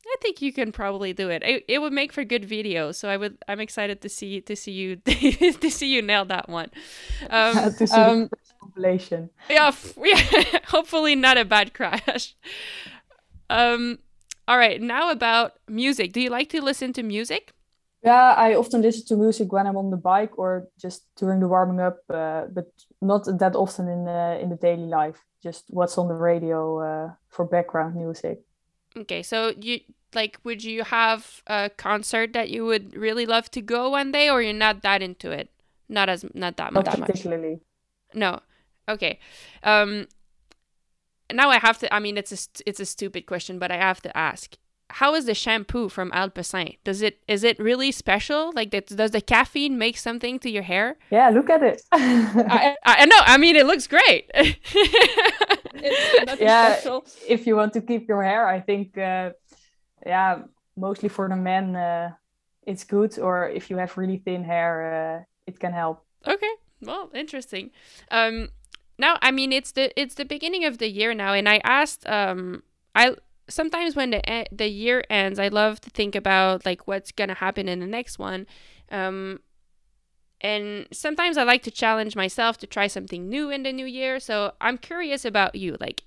I 0.06 0.16
think 0.22 0.42
you 0.42 0.52
can 0.52 0.72
probably 0.72 1.14
do 1.14 1.30
it. 1.30 1.44
It, 1.44 1.66
it 1.68 1.80
would 1.80 1.94
make 1.94 2.12
for 2.12 2.24
good 2.24 2.46
video. 2.46 2.92
So 2.92 3.10
I 3.10 3.18
would. 3.18 3.38
I'm 3.48 3.60
excited 3.60 4.02
to 4.02 4.10
see 4.10 4.42
to 4.42 4.56
see 4.56 4.72
you 4.72 4.96
to 5.06 5.70
see 5.70 5.94
you 5.94 6.02
nail 6.02 6.26
that 6.26 6.50
one. 6.50 6.70
Um, 7.30 7.74
to 7.76 7.88
see 7.88 7.96
um, 7.96 8.30
compilation. 8.60 9.30
Yeah, 9.50 9.72
yeah. 10.04 10.60
hopefully 10.68 11.16
not 11.16 11.38
a 11.38 11.46
bad 11.46 11.74
crash. 11.74 12.36
Um. 13.50 14.00
All 14.48 14.58
right. 14.58 14.82
Now 14.82 15.12
about 15.12 15.54
music. 15.68 16.14
Do 16.14 16.22
you 16.22 16.30
like 16.30 16.50
to 16.50 16.62
listen 16.62 16.94
to 16.94 17.04
music? 17.04 17.54
Yeah, 18.04 18.34
I 18.38 18.56
often 18.56 18.82
listen 18.82 19.06
to 19.08 19.18
music 19.18 19.52
when 19.52 19.68
I'm 19.68 19.76
on 19.76 19.90
the 19.90 19.98
bike 19.98 20.38
or 20.38 20.70
just 20.80 21.04
during 21.18 21.42
the 21.42 21.48
warming 21.48 21.82
up, 21.82 22.00
uh, 22.10 22.46
but 22.52 22.72
not 23.02 23.26
that 23.26 23.56
often 23.56 23.90
in 23.90 24.06
the 24.06 24.40
in 24.42 24.50
the 24.50 24.56
daily 24.56 24.86
life. 24.86 25.26
Just 25.44 25.66
what's 25.70 25.98
on 25.98 26.08
the 26.08 26.14
radio 26.14 26.80
uh, 26.80 27.12
for 27.28 27.46
background 27.46 27.96
music. 27.96 28.42
Okay, 28.96 29.22
so 29.22 29.54
you 29.60 29.82
like, 30.16 30.40
would 30.44 30.64
you 30.64 30.84
have 30.84 31.44
a 31.48 31.70
concert 31.78 32.34
that 32.34 32.50
you 32.50 32.66
would 32.66 32.96
really 32.96 33.26
love 33.26 33.52
to 33.52 33.62
go 33.62 33.90
one 33.90 34.12
day, 34.12 34.30
or 34.30 34.42
you're 34.42 34.54
not 34.54 34.82
that 34.82 35.02
into 35.02 35.32
it? 35.32 35.50
Not 35.88 36.10
as 36.10 36.26
not 36.34 36.58
that 36.58 36.74
much. 36.74 36.86
Not 36.86 37.00
particularly. 37.00 37.60
No. 38.14 38.40
Okay. 38.90 39.20
Um. 39.64 40.08
Now 41.32 41.50
I 41.50 41.60
have 41.60 41.78
to. 41.80 41.94
I 41.94 42.00
mean, 42.00 42.18
it's 42.18 42.32
a 42.32 42.70
it's 42.70 42.80
a 42.80 42.86
stupid 42.86 43.26
question, 43.26 43.60
but 43.60 43.72
I 43.72 43.78
have 43.78 44.02
to 44.02 44.18
ask 44.18 44.58
how 44.92 45.14
is 45.16 45.26
the 45.26 45.36
shampoo 45.36 45.90
from 45.90 46.12
Alpecin? 46.12 46.78
Does 46.84 47.02
it 47.02 47.22
is 47.28 47.44
it 47.44 47.60
really 47.60 47.92
special? 47.92 48.52
Like, 48.54 48.72
that, 48.72 48.88
does 48.88 49.12
the 49.12 49.22
caffeine 49.22 49.78
make 49.78 49.98
something 49.98 50.40
to 50.40 50.50
your 50.50 50.64
hair? 50.64 50.98
Yeah, 51.12 51.30
look 51.30 51.50
at 51.50 51.64
it. 51.64 51.82
I, 51.92 52.76
I 52.86 53.06
know. 53.06 53.20
I 53.26 53.38
mean, 53.38 53.56
it 53.56 53.66
looks 53.66 53.88
great. 53.88 54.32
yeah, 56.40 56.74
special. 56.74 57.06
if 57.28 57.46
you 57.46 57.56
want 57.56 57.74
to 57.74 57.82
keep 57.82 58.08
your 58.08 58.24
hair, 58.24 58.48
I 58.48 58.60
think, 58.60 58.98
uh, 58.98 59.32
yeah, 60.06 60.40
mostly 60.76 61.10
for 61.10 61.30
the 61.30 61.36
men, 61.36 61.76
uh, 61.76 62.12
it's 62.64 62.84
good. 62.84 63.20
Or 63.20 63.48
if 63.50 63.70
you 63.70 63.78
have 63.78 63.96
really 63.98 64.18
thin 64.18 64.44
hair, 64.44 65.20
uh, 65.20 65.24
it 65.46 65.60
can 65.60 65.74
help. 65.74 66.04
Okay, 66.28 66.54
well, 66.82 67.12
interesting. 67.14 67.70
Um, 68.10 68.50
now, 69.00 69.18
I 69.22 69.32
mean, 69.32 69.52
it's 69.52 69.72
the 69.72 69.98
it's 70.00 70.16
the 70.16 70.26
beginning 70.26 70.66
of 70.66 70.78
the 70.78 70.90
year 70.90 71.14
now, 71.14 71.34
and 71.34 71.50
I 71.50 71.62
asked 71.64 72.08
um 72.08 72.64
I 72.94 73.16
sometimes 73.48 73.96
when 73.96 74.12
the 74.12 74.46
the 74.52 74.68
year 74.68 75.04
ends, 75.10 75.40
I 75.40 75.48
love 75.48 75.82
to 75.82 75.90
think 75.90 76.16
about 76.16 76.66
like 76.66 76.88
what's 76.88 77.12
gonna 77.12 77.36
happen 77.36 77.68
in 77.68 77.80
the 77.80 77.88
next 77.88 78.20
one. 78.20 78.46
Um, 78.92 79.40
and 80.42 80.88
sometimes 80.92 81.38
I 81.38 81.44
like 81.44 81.64
to 81.64 81.72
challenge 81.72 82.16
myself 82.16 82.58
to 82.60 82.68
try 82.68 82.88
something 82.88 83.28
new 83.28 83.50
in 83.50 83.64
the 83.64 83.74
new 83.74 83.86
year. 83.86 84.20
So 84.20 84.54
I'm 84.62 84.78
curious 84.78 85.26
about 85.26 85.56
you. 85.56 85.76
Like, 85.80 86.04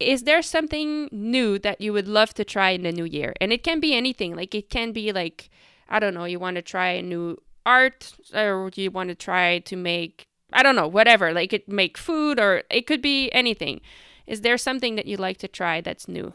is 0.00 0.24
there 0.24 0.42
something 0.42 1.08
new 1.12 1.58
that 1.60 1.80
you 1.80 1.92
would 1.92 2.08
love 2.08 2.34
to 2.34 2.44
try 2.44 2.70
in 2.70 2.82
the 2.82 2.92
new 2.92 3.04
year? 3.04 3.32
And 3.40 3.52
it 3.52 3.62
can 3.62 3.78
be 3.78 3.94
anything. 3.94 4.34
Like, 4.34 4.54
it 4.54 4.70
can 4.70 4.92
be 4.92 5.12
like, 5.12 5.50
I 5.88 6.00
don't 6.00 6.14
know, 6.14 6.24
you 6.24 6.38
want 6.38 6.56
to 6.56 6.62
try 6.62 6.88
a 6.90 7.02
new 7.02 7.38
art 7.64 8.12
or 8.34 8.70
you 8.74 8.90
want 8.90 9.10
to 9.10 9.14
try 9.14 9.60
to 9.60 9.76
make, 9.76 10.24
I 10.52 10.62
don't 10.62 10.76
know, 10.76 10.88
whatever. 10.88 11.32
Like, 11.32 11.52
it 11.52 11.68
make 11.68 11.96
food 11.96 12.38
or 12.38 12.62
it 12.70 12.86
could 12.86 13.02
be 13.02 13.30
anything. 13.32 13.80
Is 14.26 14.42
there 14.42 14.58
something 14.58 14.96
that 14.96 15.06
you'd 15.06 15.20
like 15.20 15.38
to 15.38 15.48
try 15.48 15.80
that's 15.80 16.06
new? 16.08 16.32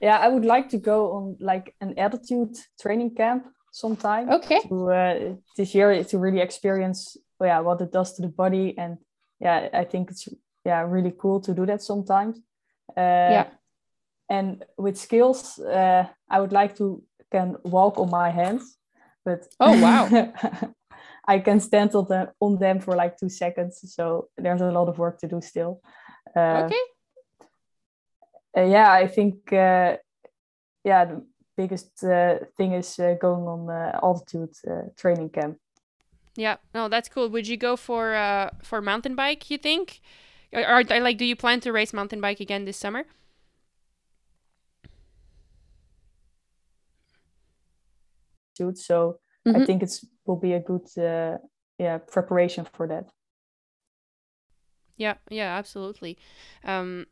Yeah, 0.00 0.18
I 0.18 0.28
would 0.28 0.44
like 0.44 0.68
to 0.70 0.78
go 0.78 1.12
on 1.12 1.36
like 1.40 1.74
an 1.80 1.98
altitude 1.98 2.56
training 2.80 3.14
camp 3.14 3.46
sometime. 3.72 4.30
Okay. 4.30 4.60
To, 4.68 4.90
uh, 4.90 5.34
this 5.56 5.74
year 5.74 6.04
to 6.04 6.18
really 6.18 6.40
experience 6.40 7.16
yeah 7.40 7.60
what 7.60 7.80
it 7.80 7.92
does 7.92 8.14
to 8.14 8.22
the 8.22 8.28
body 8.28 8.74
and 8.78 8.96
yeah 9.40 9.68
I 9.74 9.84
think 9.84 10.10
it's 10.10 10.26
yeah 10.64 10.80
really 10.80 11.12
cool 11.18 11.40
to 11.40 11.54
do 11.54 11.66
that 11.66 11.82
sometimes. 11.82 12.38
Uh, 12.96 13.30
yeah. 13.36 13.46
And 14.28 14.64
with 14.76 14.96
skills, 14.96 15.58
uh, 15.58 16.06
I 16.28 16.40
would 16.40 16.52
like 16.52 16.76
to 16.78 17.02
can 17.30 17.56
walk 17.64 17.98
on 17.98 18.10
my 18.10 18.30
hands, 18.30 18.76
but 19.24 19.46
oh 19.60 19.80
wow. 19.80 20.08
I 21.28 21.40
can 21.40 21.60
stand 21.60 21.94
on 21.94 22.06
them, 22.08 22.28
on 22.40 22.58
them 22.58 22.80
for 22.80 22.94
like 22.94 23.18
two 23.18 23.28
seconds. 23.28 23.80
So 23.94 24.28
there's 24.36 24.60
a 24.60 24.70
lot 24.70 24.88
of 24.88 24.98
work 24.98 25.18
to 25.20 25.28
do 25.28 25.40
still. 25.40 25.80
Uh, 26.34 26.64
okay. 26.64 26.80
Uh, 28.56 28.64
yeah, 28.64 28.92
I 28.92 29.06
think 29.06 29.52
uh, 29.52 29.96
yeah, 30.84 31.04
the 31.04 31.26
biggest 31.56 32.02
uh, 32.04 32.38
thing 32.56 32.72
is 32.72 32.98
uh, 32.98 33.14
going 33.20 33.46
on 33.46 33.70
altitude 34.02 34.54
training 34.96 35.30
camp. 35.30 35.58
Yeah, 36.36 36.56
no, 36.74 36.88
that's 36.88 37.08
cool. 37.08 37.28
Would 37.30 37.48
you 37.48 37.56
go 37.56 37.76
for 37.76 38.14
uh 38.14 38.50
for 38.62 38.82
mountain 38.82 39.14
bike? 39.14 39.50
You 39.50 39.58
think, 39.58 40.00
or, 40.52 40.80
or 40.80 41.00
like, 41.00 41.16
do 41.16 41.24
you 41.24 41.34
plan 41.34 41.60
to 41.60 41.72
race 41.72 41.92
mountain 41.92 42.20
bike 42.20 42.40
again 42.40 42.66
this 42.66 42.76
summer? 42.76 43.04
So 48.74 49.18
mm-hmm. 49.46 49.60
I 49.60 49.64
think 49.66 49.82
it's 49.82 50.04
will 50.26 50.36
be 50.36 50.52
a 50.54 50.60
good 50.60 50.86
uh, 50.98 51.38
yeah 51.78 51.98
preparation 51.98 52.66
for 52.72 52.86
that. 52.86 53.08
Yeah, 54.96 55.14
yeah, 55.28 55.56
absolutely. 55.56 56.16
Um, 56.64 57.06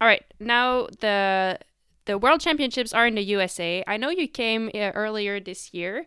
all 0.00 0.08
right, 0.08 0.24
now 0.40 0.88
the 1.00 1.58
the 2.06 2.18
World 2.18 2.40
Championships 2.40 2.92
are 2.92 3.06
in 3.06 3.16
the 3.16 3.22
USA. 3.22 3.84
I 3.86 3.96
know 3.96 4.10
you 4.10 4.28
came 4.28 4.70
uh, 4.74 4.92
earlier 4.94 5.40
this 5.40 5.74
year. 5.74 6.06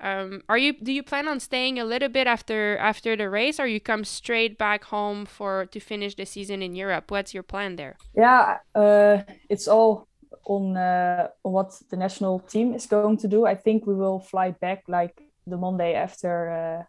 Um, 0.00 0.42
are 0.48 0.58
you? 0.58 0.74
Do 0.74 0.92
you 0.92 1.02
plan 1.02 1.26
on 1.26 1.40
staying 1.40 1.78
a 1.78 1.84
little 1.84 2.08
bit 2.08 2.26
after 2.26 2.76
after 2.78 3.16
the 3.16 3.28
race, 3.28 3.58
or 3.58 3.66
you 3.66 3.80
come 3.80 4.04
straight 4.04 4.56
back 4.56 4.84
home 4.84 5.26
for 5.26 5.66
to 5.66 5.80
finish 5.80 6.14
the 6.14 6.24
season 6.24 6.62
in 6.62 6.76
Europe? 6.76 7.10
What's 7.10 7.34
your 7.34 7.42
plan 7.42 7.76
there? 7.76 7.96
Yeah, 8.14 8.58
uh, 8.74 9.22
it's 9.48 9.66
all 9.66 10.06
on 10.44 10.76
uh, 10.76 11.28
what 11.42 11.80
the 11.90 11.96
national 11.96 12.40
team 12.40 12.74
is 12.74 12.86
going 12.86 13.16
to 13.18 13.28
do. 13.28 13.44
I 13.44 13.56
think 13.56 13.86
we 13.86 13.94
will 13.94 14.20
fly 14.20 14.52
back 14.52 14.84
like 14.86 15.20
the 15.48 15.56
Monday 15.56 15.94
after 15.94 16.32
uh, 16.50 16.82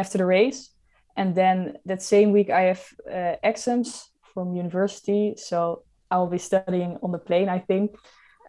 after 0.00 0.18
the 0.18 0.26
race, 0.26 0.70
and 1.16 1.34
then 1.34 1.76
that 1.84 2.02
same 2.02 2.32
week 2.32 2.50
I 2.50 2.62
have 2.62 2.84
uh, 3.10 3.36
exams 3.42 4.10
from 4.34 4.54
university, 4.54 5.34
so 5.36 5.84
I 6.10 6.18
will 6.18 6.28
be 6.30 6.38
studying 6.38 6.98
on 7.02 7.12
the 7.12 7.18
plane, 7.18 7.48
I 7.48 7.58
think. 7.58 7.96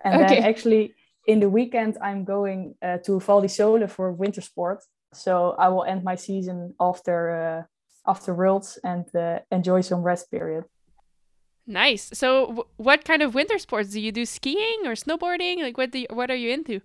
And 0.03 0.23
okay. 0.23 0.35
then 0.35 0.43
actually 0.43 0.95
in 1.27 1.39
the 1.39 1.49
weekend, 1.49 1.97
I'm 2.01 2.23
going 2.25 2.75
uh, 2.81 2.97
to 3.05 3.19
Val 3.19 3.41
di 3.41 3.47
Sole 3.47 3.87
for 3.87 4.11
winter 4.11 4.41
sport. 4.41 4.83
So 5.13 5.55
I 5.59 5.69
will 5.69 5.83
end 5.83 6.03
my 6.03 6.15
season 6.15 6.73
after 6.79 7.15
uh, 7.29 7.63
after 8.11 8.33
Worlds 8.33 8.79
and 8.83 9.05
uh, 9.15 9.39
enjoy 9.51 9.81
some 9.81 10.01
rest 10.01 10.29
period. 10.31 10.65
Nice. 11.65 12.09
So, 12.13 12.67
what 12.75 13.05
kind 13.05 13.21
of 13.21 13.33
winter 13.33 13.57
sports 13.57 13.91
do 13.91 14.01
you 14.01 14.11
do? 14.11 14.25
Skiing 14.25 14.81
or 14.85 14.95
snowboarding? 14.95 15.61
Like, 15.61 15.77
what 15.77 15.91
do 15.91 15.99
you, 15.99 16.07
what 16.09 16.29
are 16.29 16.35
you 16.35 16.51
into? 16.51 16.81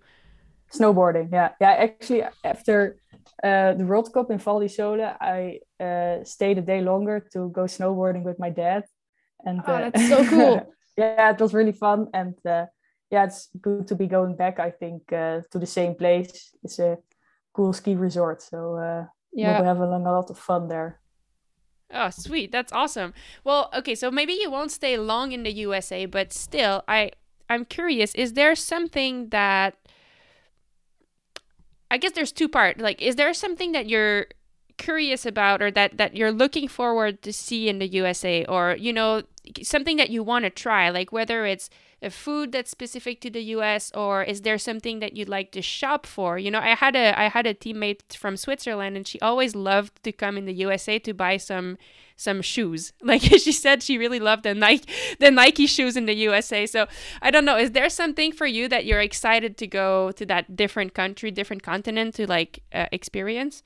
Snowboarding. 0.73 1.29
Yeah, 1.31 1.49
yeah. 1.59 1.71
Actually, 1.71 2.23
after 2.43 2.97
uh, 3.43 3.73
the 3.73 3.85
World 3.85 4.13
Cup 4.13 4.31
in 4.31 4.37
Val 4.37 4.59
di 4.59 4.67
Sole, 4.67 5.15
I 5.19 5.59
uh, 5.79 6.23
stayed 6.23 6.57
a 6.57 6.61
day 6.61 6.81
longer 6.81 7.25
to 7.33 7.49
go 7.49 7.63
snowboarding 7.63 8.23
with 8.23 8.39
my 8.39 8.49
dad 8.49 8.83
and 9.45 9.61
oh, 9.67 9.73
uh, 9.73 9.89
that's 9.89 10.07
so 10.07 10.25
cool. 10.25 10.73
yeah, 10.97 11.31
it 11.31 11.39
was 11.39 11.53
really 11.53 11.71
fun, 11.71 12.07
and 12.13 12.35
uh, 12.45 12.65
yeah, 13.09 13.25
it's 13.25 13.49
good 13.61 13.87
to 13.87 13.95
be 13.95 14.07
going 14.07 14.35
back. 14.35 14.59
I 14.59 14.71
think 14.71 15.11
uh, 15.11 15.41
to 15.51 15.59
the 15.59 15.65
same 15.65 15.95
place. 15.95 16.51
It's 16.63 16.79
a 16.79 16.97
cool 17.53 17.73
ski 17.73 17.95
resort, 17.95 18.41
so 18.41 18.75
uh, 18.75 19.05
yeah, 19.33 19.59
we'll 19.59 19.67
have 19.67 19.79
a, 19.79 19.85
a 19.85 19.97
lot 19.97 20.29
of 20.29 20.37
fun 20.37 20.67
there. 20.67 20.99
Oh, 21.91 22.11
sweet. 22.11 22.51
That's 22.51 22.71
awesome. 22.71 23.15
Well, 23.43 23.71
okay, 23.75 23.95
so 23.95 24.11
maybe 24.11 24.33
you 24.33 24.51
won't 24.51 24.71
stay 24.71 24.95
long 24.95 25.31
in 25.31 25.41
the 25.41 25.51
USA, 25.51 26.05
but 26.05 26.31
still, 26.33 26.83
I 26.87 27.11
I'm 27.49 27.65
curious, 27.65 28.13
is 28.13 28.33
there 28.33 28.55
something 28.55 29.29
that 29.29 29.75
I 31.91 31.97
guess 31.97 32.11
there's 32.11 32.31
two 32.31 32.47
part. 32.47 32.79
Like 32.79 33.01
is 33.01 33.15
there 33.15 33.33
something 33.33 33.71
that 33.71 33.87
you're 33.87 34.27
curious 34.77 35.25
about 35.25 35.61
or 35.61 35.69
that 35.69 35.97
that 35.97 36.15
you're 36.15 36.31
looking 36.31 36.67
forward 36.67 37.21
to 37.21 37.33
see 37.33 37.67
in 37.67 37.79
the 37.79 37.87
USA 37.87 38.45
or 38.45 38.75
you 38.79 38.93
know 38.93 39.23
something 39.61 39.97
that 39.97 40.09
you 40.09 40.23
want 40.23 40.43
to 40.45 40.49
try 40.49 40.89
like 40.89 41.11
whether 41.11 41.45
it's 41.45 41.69
a 42.01 42.09
food 42.09 42.51
that's 42.51 42.71
specific 42.71 43.19
to 43.21 43.29
the 43.29 43.41
US 43.55 43.91
or 43.93 44.23
is 44.23 44.41
there 44.41 44.57
something 44.57 44.99
that 44.99 45.15
you'd 45.15 45.29
like 45.29 45.51
to 45.51 45.61
shop 45.61 46.05
for? 46.05 46.37
You 46.37 46.51
know 46.51 46.59
I 46.59 46.75
had 46.75 46.95
a 46.95 47.19
I 47.19 47.29
had 47.29 47.45
a 47.45 47.53
teammate 47.53 48.15
from 48.15 48.37
Switzerland 48.37 48.95
and 48.95 49.07
she 49.07 49.19
always 49.19 49.55
loved 49.55 50.03
to 50.03 50.11
come 50.11 50.37
in 50.37 50.45
the 50.45 50.53
USA 50.53 50.99
to 50.99 51.13
buy 51.13 51.37
some 51.37 51.77
some 52.15 52.41
shoes. 52.41 52.93
Like 53.03 53.21
she 53.21 53.51
said 53.51 53.83
she 53.83 53.97
really 53.97 54.19
loved 54.19 54.43
the 54.43 54.53
Nike 54.53 54.87
the 55.19 55.31
Nike 55.31 55.67
shoes 55.67 55.97
in 55.97 56.05
the 56.05 56.15
USA 56.15 56.65
so 56.65 56.87
I 57.21 57.31
don't 57.31 57.45
know 57.45 57.57
is 57.57 57.71
there 57.71 57.89
something 57.89 58.31
for 58.31 58.47
you 58.47 58.67
that 58.69 58.85
you're 58.85 59.01
excited 59.01 59.57
to 59.57 59.67
go 59.67 60.11
to 60.11 60.25
that 60.27 60.55
different 60.55 60.93
country 60.93 61.31
different 61.31 61.63
continent 61.63 62.15
to 62.15 62.27
like 62.27 62.63
uh, 62.73 62.87
experience? 62.91 63.63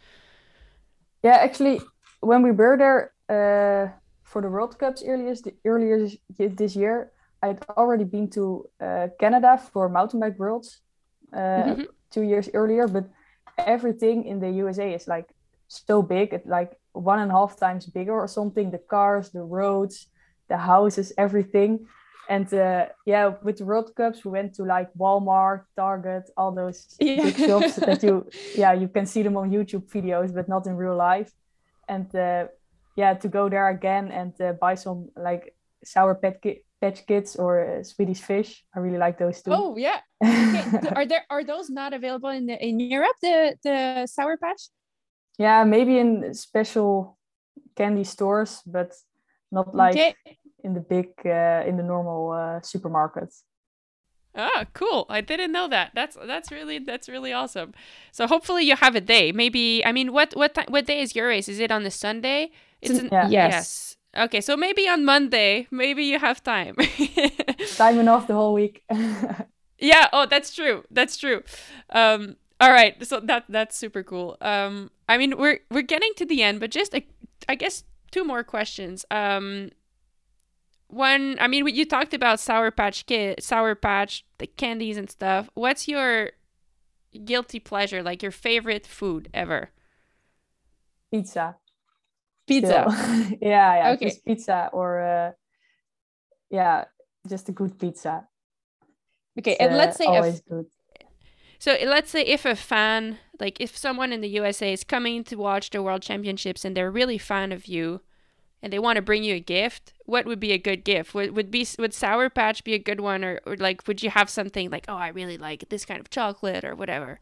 Yeah, 1.24 1.38
actually, 1.38 1.80
when 2.19 2.43
we 2.43 2.52
were 2.52 2.78
there 2.78 3.13
uh, 3.30 3.88
for 4.24 4.41
the 4.41 4.50
World 4.50 4.78
Cups 4.78 5.04
earlier 5.06 5.36
earlier 5.65 6.10
this 6.38 6.76
year, 6.76 7.12
I'd 7.44 7.64
already 7.70 8.06
been 8.06 8.30
to 8.32 8.44
uh, 8.80 9.08
Canada 9.20 9.62
for 9.72 9.90
mountain 9.90 10.20
bike 10.20 10.40
worlds 10.40 10.82
uh, 11.34 11.38
mm-hmm. 11.38 11.84
two 12.10 12.24
years 12.24 12.50
earlier. 12.54 12.88
But 12.88 13.06
everything 13.58 14.26
in 14.26 14.40
the 14.40 14.50
USA 14.64 14.94
is 14.94 15.08
like 15.08 15.30
so 15.68 16.02
big, 16.02 16.34
it's 16.34 16.48
like 16.48 16.72
one 16.94 17.20
and 17.20 17.30
a 17.32 17.34
half 17.34 17.60
times 17.60 17.86
bigger 17.86 18.14
or 18.14 18.28
something. 18.28 18.72
The 18.72 18.84
cars, 18.96 19.30
the 19.30 19.44
roads, 19.44 20.08
the 20.48 20.58
houses, 20.58 21.12
everything 21.18 21.86
and 22.30 22.54
uh, 22.54 22.86
yeah 23.06 23.34
with 23.44 23.58
the 23.58 23.66
world 23.66 23.94
cups 23.96 24.24
we 24.24 24.32
went 24.32 24.54
to 24.56 24.64
like 24.64 24.90
walmart 24.94 25.64
target 25.76 26.30
all 26.38 26.52
those 26.52 26.96
yeah. 27.00 27.24
big 27.24 27.36
shops 27.36 27.76
that 27.76 28.02
you 28.02 28.26
yeah 28.56 28.74
you 28.74 28.88
can 28.88 29.06
see 29.06 29.22
them 29.24 29.36
on 29.36 29.52
youtube 29.52 29.86
videos 29.90 30.34
but 30.34 30.48
not 30.48 30.66
in 30.66 30.76
real 30.76 30.96
life 30.96 31.32
and 31.90 32.16
uh, 32.16 32.46
yeah 32.96 33.14
to 33.14 33.28
go 33.28 33.50
there 33.50 33.70
again 33.70 34.12
and 34.12 34.34
uh, 34.42 34.54
buy 34.54 34.76
some 34.76 35.10
like 35.18 35.54
sour 35.84 36.16
pet 36.16 36.42
ki- 36.84 36.91
patch 36.91 37.06
kids 37.08 37.36
or 37.36 37.80
uh, 37.80 37.84
swedish 37.84 38.22
fish 38.22 38.63
i 38.76 38.80
really 38.80 38.98
like 38.98 39.17
those 39.17 39.41
too 39.41 39.52
oh 39.52 39.78
yeah 39.78 40.00
okay. 40.24 40.89
are 40.96 41.06
there 41.06 41.26
are 41.30 41.43
those 41.43 41.69
not 41.69 41.93
available 41.93 42.30
in 42.30 42.46
the, 42.46 42.58
in 42.65 42.80
europe 42.80 43.15
the 43.22 43.56
the 43.63 44.08
sour 44.08 44.38
patch 44.38 44.69
yeah 45.39 45.63
maybe 45.63 45.98
in 45.98 46.34
special 46.34 47.17
candy 47.76 48.04
stores 48.04 48.62
but 48.65 48.93
not 49.52 49.76
like 49.76 49.96
okay 49.96 50.38
in 50.63 50.74
the 50.74 50.80
big 50.80 51.10
uh, 51.26 51.63
in 51.67 51.78
the 51.78 51.84
normal 51.84 52.32
uh, 52.32 52.60
supermarkets. 52.62 53.43
Ah, 54.36 54.65
cool! 54.74 55.06
I 55.10 55.22
didn't 55.22 55.52
know 55.52 55.67
that. 55.67 55.91
That's 55.93 56.17
that's 56.26 56.52
really 56.52 56.80
that's 56.80 57.08
really 57.08 57.32
awesome. 57.34 57.74
So 58.12 58.26
hopefully 58.26 58.63
you 58.63 58.76
have 58.76 58.96
a 58.96 59.02
day. 59.02 59.32
Maybe 59.32 59.86
I 59.86 59.91
mean, 59.91 60.12
what 60.12 60.36
what 60.36 60.58
what 60.69 60.86
day 60.88 61.02
is 61.02 61.15
your 61.15 61.28
race? 61.28 61.48
Is 61.48 61.60
it 61.60 61.72
on 61.72 61.84
the 61.84 61.91
Sunday? 61.91 62.52
It's 62.82 62.98
an, 62.98 63.10
yeah. 63.12 63.28
yes. 63.30 63.52
yes. 63.54 63.98
Okay, 64.15 64.41
so 64.41 64.56
maybe 64.56 64.88
on 64.88 65.06
Monday, 65.06 65.67
maybe 65.71 66.04
you 66.04 66.19
have 66.19 66.43
time. 66.43 66.76
time 67.76 67.99
enough 67.99 68.28
the 68.28 68.34
whole 68.34 68.54
week. 68.54 68.84
yeah. 69.80 70.08
Oh, 70.13 70.28
that's 70.28 70.54
true. 70.54 70.84
That's 70.91 71.17
true. 71.17 71.43
Um. 71.89 72.36
All 72.60 72.71
right. 72.71 73.04
So 73.06 73.19
that 73.21 73.45
that's 73.49 73.76
super 73.76 74.04
cool. 74.04 74.38
Um. 74.41 74.91
I 75.10 75.17
mean, 75.17 75.38
we're 75.38 75.60
we're 75.71 75.82
getting 75.82 76.13
to 76.17 76.26
the 76.26 76.43
end, 76.43 76.60
but 76.60 76.69
just 76.69 76.93
a, 76.93 77.06
I 77.49 77.56
guess 77.56 77.84
two 78.12 78.23
more 78.23 78.43
questions. 78.43 79.06
Um 79.10 79.71
when 80.93 81.38
I 81.39 81.47
mean, 81.47 81.67
you 81.67 81.86
talked 81.86 82.13
about 82.13 82.39
Sour 82.39 82.69
Patch 82.69 83.06
Kid, 83.08 83.41
Sour 83.41 83.73
Patch, 83.73 84.26
the 84.38 84.45
candies 84.45 84.97
and 84.97 85.10
stuff. 85.10 85.49
What's 85.56 85.88
your 85.88 86.32
guilty 87.26 87.60
pleasure, 87.60 88.04
like 88.04 88.21
your 88.21 88.32
favorite 88.32 88.86
food 88.86 89.30
ever? 89.34 89.71
Pizza. 91.12 91.56
Pizza. 92.48 92.86
yeah, 93.42 93.76
yeah. 93.76 93.92
Okay. 93.94 94.06
Just 94.06 94.26
pizza 94.26 94.70
or 94.74 95.02
uh, 95.02 95.32
yeah, 96.50 96.86
just 97.28 97.50
a 97.50 97.52
good 97.52 97.80
pizza. 97.80 98.28
Okay, 99.40 99.52
it's, 99.52 99.62
and 99.62 99.78
let's 99.78 99.98
say 99.98 100.06
always 100.06 100.42
good. 100.42 100.66
So 101.58 101.78
let's 101.86 102.12
say 102.12 102.22
if 102.22 102.46
a 102.46 102.56
fan, 102.56 103.20
like 103.40 103.62
if 103.62 103.78
someone 103.78 104.12
in 104.12 104.22
the 104.22 104.28
USA 104.30 104.74
is 104.74 104.84
coming 104.84 105.24
to 105.24 105.36
watch 105.38 105.70
the 105.70 105.82
World 105.82 106.02
Championships 106.02 106.66
and 106.66 106.76
they're 106.76 106.92
really 106.92 107.18
fan 107.18 107.52
of 107.52 107.66
you, 107.66 108.02
and 108.62 108.72
they 108.72 108.80
want 108.80 108.96
to 108.98 109.02
bring 109.02 109.24
you 109.24 109.36
a 109.36 109.40
gift, 109.40 109.94
what 110.06 110.26
would 110.26 110.40
be 110.40 110.52
a 110.52 110.58
good 110.58 110.84
gift? 110.84 111.14
Would 111.14 111.36
would 111.36 111.52
be 111.52 111.66
would 111.80 111.94
Sour 111.94 112.30
Patch 112.30 112.64
be 112.64 112.74
a 112.74 112.80
good 112.80 113.00
one, 113.00 113.24
or, 113.24 113.40
or 113.46 113.56
like 113.58 113.88
would 113.88 114.04
you 114.04 114.10
have 114.10 114.30
something 114.30 114.70
like 114.70 114.86
oh 114.88 114.96
I 114.96 115.10
really 115.10 115.38
like 115.38 115.70
this 115.70 115.86
kind 115.86 116.00
of 116.00 116.10
chocolate 116.10 116.64
or 116.64 116.76
whatever? 116.76 117.20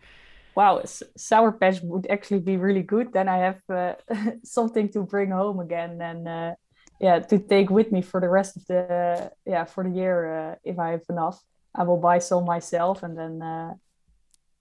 Wow, 0.55 0.81
Sour 1.15 1.53
Patch 1.53 1.81
would 1.81 2.07
actually 2.09 2.39
be 2.39 2.57
really 2.57 2.83
good. 2.83 3.13
Then 3.13 3.29
I 3.29 3.37
have 3.37 3.61
uh, 3.69 3.93
something 4.43 4.89
to 4.89 5.03
bring 5.03 5.31
home 5.31 5.59
again 5.59 6.01
and 6.01 6.27
uh, 6.27 6.55
yeah 6.99 7.19
to 7.19 7.39
take 7.39 7.69
with 7.69 7.91
me 7.91 8.01
for 8.01 8.19
the 8.21 8.29
rest 8.29 8.57
of 8.57 8.65
the 8.67 9.31
yeah 9.45 9.65
for 9.65 9.83
the 9.83 9.89
year 9.89 10.51
uh, 10.51 10.55
if 10.63 10.77
I 10.77 10.91
have 10.91 11.03
enough. 11.09 11.41
I 11.73 11.83
will 11.83 11.97
buy 11.97 12.19
some 12.19 12.45
myself 12.45 13.03
and 13.03 13.17
then. 13.17 13.41
Uh, 13.41 13.73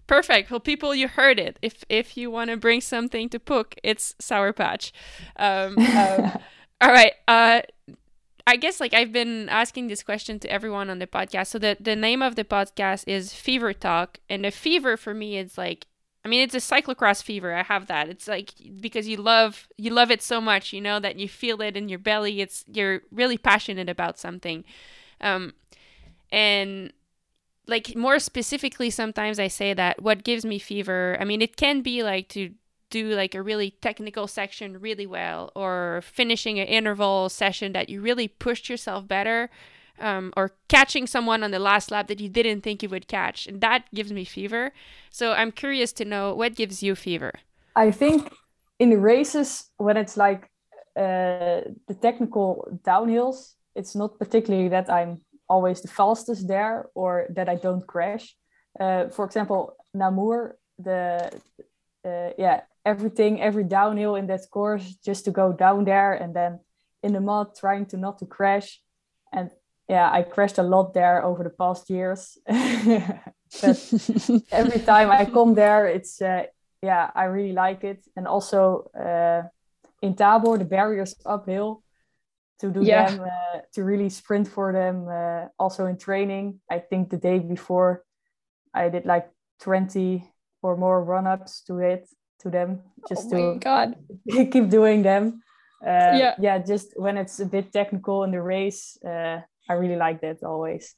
Perfect. 0.07 0.51
Well, 0.51 0.59
people, 0.59 0.93
you 0.95 1.07
heard 1.07 1.39
it. 1.39 1.59
If 1.63 1.85
if 1.89 2.17
you 2.17 2.31
want 2.33 2.51
to 2.51 2.57
bring 2.57 2.81
something 2.81 3.29
to 3.29 3.39
Puck, 3.39 3.77
it's 3.85 4.15
Sour 4.19 4.53
Patch. 4.53 4.93
Um, 5.37 5.79
um, 5.79 6.33
all 6.81 6.91
right. 6.91 7.13
Uh, 7.29 7.63
I 8.51 8.57
guess 8.57 8.81
like 8.81 8.93
I've 8.93 9.13
been 9.13 9.49
asking 9.49 9.87
this 9.87 10.03
question 10.03 10.41
to 10.41 10.51
everyone 10.51 10.91
on 10.91 10.99
the 10.99 11.07
podcast. 11.07 11.49
So 11.49 11.59
the 11.61 11.77
the 11.79 11.95
name 11.95 12.21
of 12.21 12.35
the 12.35 12.43
podcast 12.43 13.05
is 13.07 13.33
Fever 13.33 13.73
Talk, 13.73 14.19
and 14.29 14.45
the 14.45 14.51
fever 14.51 14.97
for 14.97 15.15
me 15.15 15.39
is 15.39 15.57
like 15.57 15.87
I 16.25 16.29
mean, 16.29 16.43
it's 16.43 16.55
a 16.55 16.59
cyclocross 16.59 17.23
fever. 17.23 17.55
I 17.55 17.63
have 17.63 17.87
that. 17.87 18.09
It's 18.09 18.27
like 18.27 18.51
because 18.81 19.07
you 19.07 19.19
love 19.19 19.69
you 19.77 19.91
love 19.93 20.11
it 20.11 20.21
so 20.21 20.41
much, 20.41 20.73
you 20.73 20.81
know, 20.81 20.99
that 20.99 21.17
you 21.17 21.29
feel 21.29 21.63
it 21.63 21.77
in 21.77 21.89
your 21.89 22.01
belly. 22.01 22.41
It's 22.41 22.65
you're 22.67 23.03
really 23.13 23.39
passionate 23.39 23.89
about 23.89 24.19
something, 24.19 24.65
um, 25.21 25.55
and 26.33 26.93
like 27.69 27.95
more 27.95 28.19
specifically 28.19 28.91
sometimes 28.91 29.39
i 29.39 29.47
say 29.47 29.73
that 29.73 30.03
what 30.03 30.25
gives 30.25 30.45
me 30.45 30.59
fever 30.59 31.17
i 31.21 31.25
mean 31.25 31.41
it 31.41 31.57
can 31.57 31.83
be 31.83 32.03
like 32.03 32.29
to 32.29 32.51
do 32.91 33.11
like 33.15 33.35
a 33.35 33.43
really 33.43 33.73
technical 33.81 34.27
section 34.27 34.81
really 34.81 35.07
well 35.07 35.51
or 35.55 36.03
finishing 36.05 36.59
an 36.59 36.67
interval 36.67 37.29
session 37.29 37.73
that 37.73 37.89
you 37.89 38.01
really 38.01 38.29
pushed 38.29 38.69
yourself 38.69 39.07
better 39.07 39.51
um, 40.01 40.33
or 40.37 40.53
catching 40.69 41.07
someone 41.07 41.43
on 41.43 41.51
the 41.51 41.59
last 41.59 41.91
lap 41.91 42.09
that 42.09 42.21
you 42.21 42.29
didn't 42.29 42.63
think 42.63 42.83
you 42.83 42.89
would 42.89 43.07
catch 43.09 43.47
and 43.47 43.61
that 43.61 43.85
gives 43.95 44.13
me 44.13 44.25
fever 44.25 44.73
so 45.11 45.33
i'm 45.33 45.53
curious 45.53 45.93
to 45.93 46.05
know 46.05 46.35
what 46.35 46.55
gives 46.55 46.83
you 46.83 46.95
fever 46.95 47.33
i 47.77 47.91
think 47.91 48.33
in 48.79 48.91
the 48.91 48.99
races 48.99 49.71
when 49.77 49.97
it's 49.97 50.17
like 50.17 50.51
uh, 50.97 51.63
the 51.87 51.97
technical 52.03 52.67
downhills 52.85 53.55
it's 53.75 53.95
not 53.95 54.19
particularly 54.19 54.69
that 54.69 54.91
i'm 54.91 55.21
always 55.51 55.83
the 55.83 55.89
fastest 55.89 56.47
there 56.47 56.87
or 56.95 57.27
that 57.31 57.49
I 57.49 57.57
don't 57.57 57.87
crash. 57.87 58.37
Uh, 58.79 59.09
for 59.09 59.25
example, 59.25 59.77
Namur, 59.93 60.57
the 60.79 61.31
uh, 62.07 62.31
yeah 62.39 62.61
everything 62.85 63.41
every 63.41 63.65
downhill 63.65 64.15
in 64.15 64.27
that 64.27 64.41
course 64.51 64.97
just 65.05 65.25
to 65.25 65.31
go 65.31 65.53
down 65.53 65.85
there 65.85 66.15
and 66.15 66.35
then 66.35 66.61
in 67.03 67.13
the 67.13 67.21
mud 67.21 67.55
trying 67.57 67.87
to 67.87 67.97
not 67.97 68.19
to 68.19 68.27
crash 68.27 68.81
and 69.33 69.51
yeah 69.89 70.11
I 70.11 70.23
crashed 70.23 70.59
a 70.59 70.63
lot 70.63 70.95
there 70.95 71.25
over 71.25 71.45
the 71.45 71.51
past 71.51 71.91
years. 71.91 72.39
But 73.61 73.79
every 74.53 74.79
time 74.79 75.11
I 75.11 75.25
come 75.25 75.55
there, 75.55 75.87
it's 75.87 76.23
uh, 76.23 76.45
yeah 76.83 77.11
I 77.17 77.25
really 77.25 77.53
like 77.53 77.83
it 77.83 78.07
and 78.17 78.29
also 78.29 78.91
uh, 78.95 79.43
in 80.03 80.15
Tabor 80.15 80.57
the 80.59 80.65
barriers 80.65 81.15
uphill 81.27 81.83
to 82.61 82.71
do 82.71 82.83
yeah. 82.83 83.11
them 83.11 83.21
uh, 83.23 83.61
to 83.73 83.85
really 83.85 84.09
sprint 84.09 84.47
for 84.47 84.73
them 84.73 85.09
uh, 85.09 85.49
also 85.59 85.87
in 85.87 85.97
training 85.97 86.61
i 86.71 86.79
think 86.79 87.11
the 87.11 87.17
day 87.17 87.39
before 87.39 88.05
i 88.75 88.89
did 88.89 89.05
like 89.05 89.29
20 89.61 90.25
or 90.63 90.77
more 90.77 91.03
run-ups 91.03 91.63
to 91.63 91.79
it 91.79 92.09
to 92.41 92.51
them 92.51 92.81
just 93.09 93.33
oh 93.33 93.55
to 93.55 93.59
God. 93.59 93.97
keep 94.53 94.69
doing 94.69 95.03
them 95.03 95.43
uh, 95.87 96.15
yeah 96.17 96.35
yeah 96.39 96.59
just 96.59 96.93
when 96.97 97.17
it's 97.17 97.41
a 97.41 97.47
bit 97.47 97.73
technical 97.73 98.25
in 98.25 98.31
the 98.31 98.43
race 98.43 98.99
uh, 99.05 99.41
i 99.69 99.73
really 99.73 99.97
like 99.97 100.21
that 100.21 100.43
always 100.43 100.97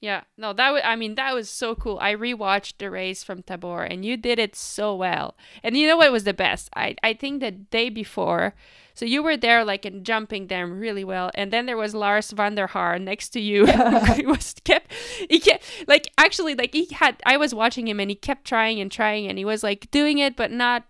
yeah, 0.00 0.24
no, 0.36 0.52
that 0.52 0.70
was, 0.70 0.82
I 0.84 0.94
mean, 0.94 1.14
that 1.14 1.34
was 1.34 1.48
so 1.48 1.74
cool. 1.74 1.98
I 2.00 2.14
rewatched 2.14 2.74
the 2.78 2.90
race 2.90 3.24
from 3.24 3.42
Tabor 3.42 3.82
and 3.82 4.04
you 4.04 4.16
did 4.16 4.38
it 4.38 4.54
so 4.54 4.94
well. 4.94 5.36
And 5.62 5.76
you 5.76 5.86
know 5.88 5.96
what 5.96 6.12
was 6.12 6.24
the 6.24 6.34
best? 6.34 6.68
I, 6.76 6.96
I 7.02 7.14
think 7.14 7.40
the 7.40 7.50
day 7.50 7.88
before, 7.88 8.54
so 8.96 9.04
you 9.04 9.22
were 9.22 9.36
there 9.36 9.62
like 9.62 9.84
and 9.84 10.04
jumping 10.04 10.46
them 10.46 10.80
really 10.80 11.04
well, 11.04 11.30
and 11.34 11.52
then 11.52 11.66
there 11.66 11.76
was 11.76 11.94
Lars 11.94 12.30
van 12.30 12.54
der 12.54 12.66
Haar 12.66 12.98
next 12.98 13.28
to 13.30 13.40
you. 13.40 13.66
he 14.16 14.24
was 14.24 14.54
kept 14.64 14.90
he 15.28 15.38
kept 15.38 15.62
like 15.86 16.08
actually 16.16 16.54
like 16.54 16.72
he 16.72 16.88
had 16.92 17.22
I 17.26 17.36
was 17.36 17.54
watching 17.54 17.86
him 17.86 18.00
and 18.00 18.10
he 18.10 18.16
kept 18.16 18.46
trying 18.46 18.80
and 18.80 18.90
trying 18.90 19.28
and 19.28 19.36
he 19.36 19.44
was 19.44 19.62
like 19.62 19.90
doing 19.90 20.16
it 20.16 20.34
but 20.34 20.50
not 20.50 20.84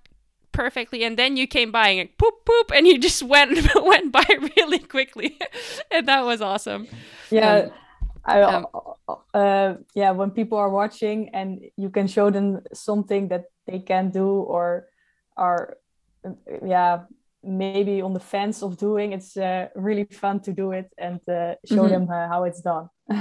perfectly. 0.53 1.03
And 1.03 1.19
then 1.19 1.37
you 1.37 1.49
came 1.49 1.73
by 1.73 1.89
and 1.89 1.99
like, 1.99 2.17
poop 2.17 2.45
poop 2.45 2.71
and 2.73 2.87
you 2.87 2.97
just 2.97 3.23
went 3.35 3.59
went 3.75 4.13
by 4.13 4.25
really 4.57 4.79
quickly. 4.79 5.37
And 5.91 6.07
that 6.07 6.25
was 6.25 6.41
awesome. 6.41 6.87
Yeah 7.31 7.57
um, 7.57 7.71
I, 8.25 8.43
um, 8.43 8.67
uh, 9.35 9.75
yeah 9.95 10.13
when 10.13 10.31
people 10.31 10.59
are 10.59 10.71
watching 10.71 11.31
and 11.35 11.61
you 11.77 11.91
can 11.91 12.07
show 12.07 12.31
them 12.31 12.63
something 12.73 13.29
that 13.29 13.51
they 13.67 13.81
can 13.81 14.11
do 14.11 14.27
or 14.27 14.87
are 15.37 15.77
yeah 16.65 17.03
maybe 17.47 18.03
on 18.03 18.13
the 18.13 18.21
fence 18.21 18.63
of 18.63 18.77
doing 18.77 19.13
it's 19.13 19.37
uh, 19.37 19.69
really 19.75 20.05
fun 20.05 20.41
to 20.41 20.53
do 20.53 20.73
it 20.73 20.93
and 20.99 21.21
uh, 21.29 21.55
show 21.65 21.85
mm-hmm. 21.85 22.07
them 22.07 22.11
uh, 22.11 22.29
how 22.29 22.45
it's 22.45 22.61
done. 22.61 22.89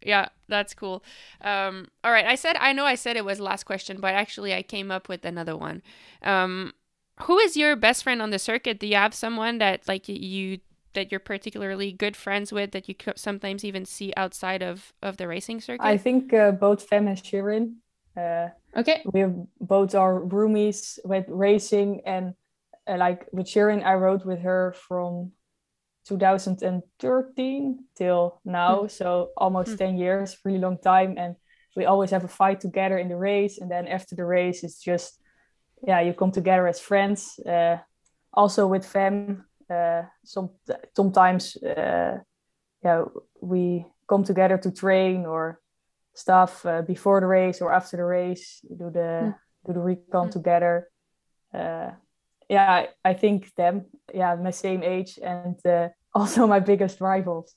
Yeah 0.00 0.28
that's 0.48 0.74
cool. 0.74 1.02
Um, 1.40 1.88
all 2.02 2.12
right 2.12 2.24
i 2.24 2.34
said 2.34 2.56
i 2.60 2.72
know 2.72 2.84
i 2.84 2.94
said 2.94 3.16
it 3.16 3.24
was 3.24 3.40
last 3.40 3.64
question 3.64 4.00
but 4.00 4.14
actually 4.14 4.54
i 4.54 4.62
came 4.62 4.90
up 4.90 5.08
with 5.08 5.24
another 5.24 5.56
one. 5.56 5.82
Um, 6.22 6.72
who 7.22 7.38
is 7.38 7.56
your 7.56 7.74
best 7.76 8.04
friend 8.04 8.22
on 8.22 8.30
the 8.30 8.38
circuit? 8.38 8.78
Do 8.78 8.86
you 8.86 8.94
have 8.94 9.14
someone 9.14 9.58
that 9.58 9.88
like 9.88 10.08
you 10.08 10.58
that 10.94 11.10
you're 11.10 11.20
particularly 11.20 11.92
good 11.92 12.16
friends 12.16 12.52
with 12.52 12.70
that 12.72 12.88
you 12.88 12.94
sometimes 13.16 13.64
even 13.64 13.84
see 13.84 14.12
outside 14.16 14.62
of 14.62 14.92
of 15.02 15.16
the 15.16 15.28
racing 15.28 15.60
circuit? 15.60 15.84
i 15.84 15.96
think 15.96 16.32
uh, 16.32 16.52
both 16.52 16.82
fem 16.82 17.08
and 17.08 17.18
shirin 17.18 17.74
uh, 18.18 18.48
okay. 18.76 19.02
We 19.12 19.26
both 19.60 19.94
are 19.94 20.20
roomies 20.20 20.98
with 21.04 21.26
racing 21.28 22.02
and 22.04 22.34
uh, 22.88 22.96
like 22.96 23.26
with 23.32 23.46
Shirin, 23.46 23.84
I 23.84 23.94
rode 23.94 24.24
with 24.24 24.40
her 24.40 24.74
from 24.88 25.32
2013 26.06 27.84
till 27.96 28.40
now. 28.44 28.82
Mm. 28.82 28.90
So 28.90 29.30
almost 29.36 29.72
mm. 29.72 29.78
10 29.78 29.98
years, 29.98 30.38
really 30.44 30.58
long 30.58 30.78
time. 30.78 31.14
And 31.18 31.36
we 31.76 31.84
always 31.84 32.10
have 32.10 32.24
a 32.24 32.28
fight 32.28 32.60
together 32.60 32.98
in 32.98 33.08
the 33.08 33.16
race. 33.16 33.58
And 33.58 33.70
then 33.70 33.86
after 33.86 34.14
the 34.14 34.24
race, 34.24 34.64
it's 34.64 34.82
just, 34.82 35.20
yeah, 35.86 36.00
you 36.00 36.14
come 36.14 36.32
together 36.32 36.66
as 36.66 36.80
friends. 36.80 37.38
Uh, 37.38 37.76
also 38.32 38.66
with 38.66 38.86
Fem, 38.86 39.44
uh, 39.70 40.02
some, 40.24 40.50
sometimes, 40.96 41.56
uh, 41.62 42.18
yeah, 42.82 43.04
we 43.40 43.84
come 44.08 44.24
together 44.24 44.56
to 44.58 44.70
train 44.70 45.26
or 45.26 45.60
stuff 46.18 46.66
uh, 46.66 46.82
before 46.82 47.20
the 47.20 47.26
race 47.26 47.60
or 47.62 47.72
after 47.72 47.96
the 47.96 48.04
race 48.04 48.60
do 48.68 48.90
the 48.90 49.08
mm. 49.30 49.34
do 49.66 49.72
the 49.72 49.80
recon 49.80 50.28
mm. 50.28 50.32
together. 50.32 50.88
Uh, 51.54 51.90
yeah 52.48 52.86
I, 53.04 53.14
think 53.14 53.54
them 53.54 53.86
yeah 54.12 54.34
my 54.34 54.50
same 54.50 54.82
age 54.82 55.18
and 55.22 55.64
uh, 55.64 55.88
also 56.14 56.46
my 56.46 56.60
biggest 56.60 57.00
rivals. 57.00 57.54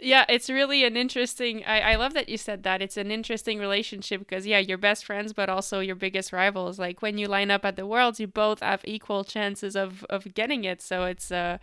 Yeah 0.00 0.24
it's 0.28 0.48
really 0.48 0.84
an 0.84 0.96
interesting 0.96 1.64
I, 1.64 1.92
I 1.92 1.94
love 1.96 2.14
that 2.14 2.28
you 2.28 2.38
said 2.38 2.62
that. 2.62 2.80
It's 2.80 2.96
an 2.96 3.10
interesting 3.10 3.58
relationship 3.58 4.20
because 4.20 4.46
yeah 4.46 4.58
you're 4.58 4.78
best 4.78 5.04
friends 5.04 5.32
but 5.34 5.48
also 5.50 5.80
your 5.80 5.96
biggest 5.96 6.32
rivals. 6.32 6.78
Like 6.78 7.02
when 7.02 7.18
you 7.18 7.28
line 7.28 7.50
up 7.50 7.64
at 7.64 7.76
the 7.76 7.86
worlds 7.86 8.18
you 8.20 8.26
both 8.26 8.60
have 8.60 8.80
equal 8.84 9.22
chances 9.22 9.76
of 9.76 10.04
of 10.08 10.32
getting 10.32 10.64
it. 10.64 10.80
So 10.80 11.04
it's 11.04 11.30
uh 11.30 11.58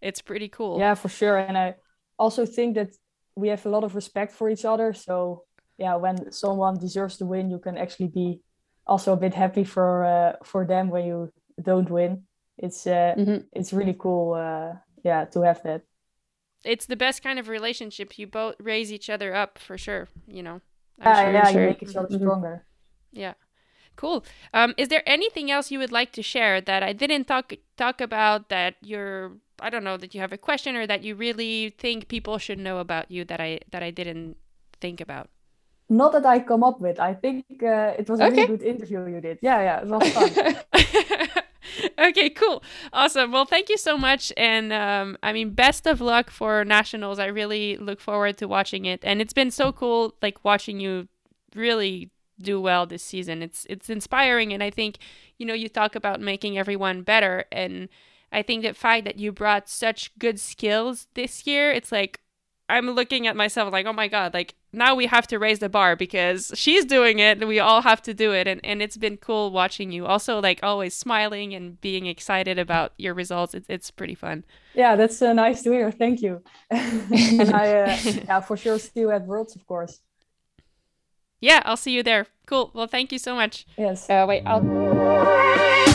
it's 0.00 0.22
pretty 0.22 0.48
cool. 0.48 0.78
Yeah 0.80 0.94
for 0.94 1.08
sure. 1.08 1.38
And 1.38 1.56
i 1.56 1.74
also 2.18 2.46
think 2.46 2.74
that 2.74 2.90
we 3.36 3.48
have 3.48 3.64
a 3.66 3.68
lot 3.68 3.84
of 3.84 3.94
respect 3.94 4.32
for 4.32 4.48
each 4.50 4.64
other. 4.64 4.92
So 4.92 5.44
yeah, 5.78 5.96
when 5.96 6.32
someone 6.32 6.78
deserves 6.78 7.16
to 7.18 7.26
win, 7.26 7.50
you 7.50 7.58
can 7.58 7.76
actually 7.76 8.08
be 8.08 8.40
also 8.86 9.12
a 9.12 9.16
bit 9.16 9.34
happy 9.34 9.64
for 9.64 10.04
uh, 10.04 10.32
for 10.44 10.66
them 10.66 10.90
when 10.90 11.06
you 11.06 11.32
don't 11.60 11.90
win. 11.90 12.24
It's 12.58 12.86
uh, 12.86 13.14
mm-hmm. 13.16 13.38
it's 13.52 13.72
really 13.72 13.96
cool. 13.98 14.34
Uh, 14.34 14.78
yeah, 15.04 15.24
to 15.26 15.42
have 15.42 15.62
that. 15.64 15.82
It's 16.64 16.86
the 16.86 16.96
best 16.96 17.22
kind 17.22 17.38
of 17.38 17.48
relationship. 17.48 18.18
You 18.18 18.26
both 18.26 18.54
raise 18.60 18.92
each 18.92 19.10
other 19.10 19.34
up 19.34 19.58
for 19.58 19.76
sure. 19.76 20.08
You 20.26 20.42
know. 20.42 20.60
I'm 21.00 21.08
yeah, 21.08 21.22
sure, 21.22 21.32
yeah, 21.32 21.50
sure. 21.50 21.60
you 21.60 21.66
make 21.68 21.82
each 21.82 21.96
other 21.96 22.08
mm-hmm. 22.08 22.22
stronger. 22.22 22.66
Yeah. 23.12 23.34
Cool. 23.96 24.24
Um, 24.54 24.74
is 24.78 24.88
there 24.88 25.02
anything 25.06 25.50
else 25.50 25.70
you 25.70 25.78
would 25.78 25.92
like 25.92 26.12
to 26.12 26.22
share 26.22 26.60
that 26.60 26.82
I 26.82 26.92
didn't 26.92 27.26
talk 27.26 27.52
talk 27.76 28.00
about 28.00 28.48
that 28.48 28.76
you're 28.80 29.32
I 29.62 29.70
don't 29.70 29.84
know 29.84 29.96
that 29.96 30.14
you 30.14 30.20
have 30.20 30.32
a 30.32 30.38
question 30.38 30.76
or 30.76 30.86
that 30.86 31.02
you 31.02 31.14
really 31.14 31.70
think 31.78 32.08
people 32.08 32.38
should 32.38 32.58
know 32.58 32.78
about 32.78 33.10
you 33.10 33.24
that 33.24 33.40
I 33.40 33.60
that 33.70 33.82
I 33.82 33.90
didn't 33.90 34.36
think 34.80 35.00
about? 35.00 35.30
Not 35.88 36.12
that 36.12 36.26
I 36.26 36.40
come 36.40 36.64
up 36.64 36.80
with. 36.80 36.98
I 36.98 37.14
think 37.14 37.44
uh, 37.62 37.94
it 37.98 38.08
was 38.08 38.20
a 38.20 38.26
okay. 38.26 38.46
really 38.46 38.56
good 38.56 38.62
interview 38.62 39.06
you 39.06 39.20
did. 39.20 39.38
Yeah, 39.42 39.60
yeah, 39.62 39.80
it 39.80 39.86
was 39.86 40.08
fun. 40.12 41.42
okay, 42.08 42.30
cool. 42.30 42.62
Awesome. 42.92 43.30
Well, 43.30 43.44
thank 43.44 43.68
you 43.68 43.76
so 43.76 43.98
much. 43.98 44.32
And 44.36 44.72
um, 44.72 45.16
I 45.22 45.32
mean, 45.32 45.50
best 45.50 45.86
of 45.86 46.00
luck 46.00 46.30
for 46.30 46.64
nationals. 46.64 47.18
I 47.18 47.26
really 47.26 47.76
look 47.76 48.00
forward 48.00 48.38
to 48.38 48.48
watching 48.48 48.86
it. 48.86 49.00
And 49.02 49.20
it's 49.20 49.34
been 49.34 49.50
so 49.50 49.72
cool, 49.72 50.14
like 50.22 50.44
watching 50.44 50.80
you 50.80 51.08
really 51.54 52.10
do 52.40 52.60
well 52.60 52.86
this 52.86 53.02
season. 53.02 53.42
It's 53.42 53.66
it's 53.68 53.90
inspiring 53.90 54.52
and 54.52 54.62
I 54.62 54.70
think, 54.70 54.98
you 55.38 55.46
know, 55.46 55.54
you 55.54 55.68
talk 55.68 55.94
about 55.94 56.20
making 56.20 56.58
everyone 56.58 57.02
better 57.02 57.44
and 57.52 57.88
I 58.32 58.42
think 58.42 58.62
the 58.62 58.72
fact 58.72 59.04
that 59.04 59.18
you 59.18 59.30
brought 59.30 59.68
such 59.68 60.16
good 60.18 60.40
skills 60.40 61.06
this 61.14 61.46
year, 61.46 61.70
it's 61.70 61.92
like 61.92 62.20
I'm 62.68 62.90
looking 62.90 63.26
at 63.26 63.36
myself 63.36 63.70
like, 63.70 63.86
oh 63.86 63.92
my 63.92 64.08
god, 64.08 64.32
like 64.32 64.54
now 64.72 64.94
we 64.94 65.06
have 65.06 65.26
to 65.26 65.38
raise 65.38 65.58
the 65.58 65.68
bar 65.68 65.94
because 65.94 66.50
she's 66.54 66.86
doing 66.86 67.18
it 67.18 67.38
and 67.38 67.46
we 67.46 67.60
all 67.60 67.82
have 67.82 68.00
to 68.02 68.14
do 68.14 68.32
it 68.32 68.48
and, 68.48 68.60
and 68.64 68.80
it's 68.80 68.96
been 68.96 69.18
cool 69.18 69.50
watching 69.50 69.92
you. 69.92 70.06
Also 70.06 70.40
like 70.40 70.60
always 70.62 70.94
smiling 70.94 71.52
and 71.52 71.78
being 71.82 72.06
excited 72.06 72.58
about 72.58 72.92
your 72.96 73.12
results. 73.12 73.52
It's, 73.52 73.66
it's 73.68 73.90
pretty 73.90 74.14
fun. 74.14 74.44
Yeah 74.74 74.96
that's 74.96 75.20
uh, 75.20 75.34
nice 75.34 75.62
to 75.64 75.72
hear. 75.72 75.90
Thank 75.90 76.22
you. 76.22 76.42
And 76.70 77.50
i 77.50 77.82
uh, 77.82 77.98
yeah 78.02 78.40
for 78.40 78.56
sure 78.56 78.78
see 78.78 79.00
you 79.00 79.10
at 79.10 79.26
worlds 79.26 79.54
of 79.54 79.66
course. 79.66 80.00
Yeah 81.40 81.60
i'll 81.66 81.76
see 81.76 81.92
you 81.92 82.02
there. 82.02 82.26
Cool. 82.46 82.70
Well 82.72 82.86
thank 82.86 83.12
you 83.12 83.18
so 83.18 83.34
much. 83.34 83.66
Yes. 83.76 84.08
Uh, 84.08 84.24
wait 84.26 84.44
i'll 84.46 85.91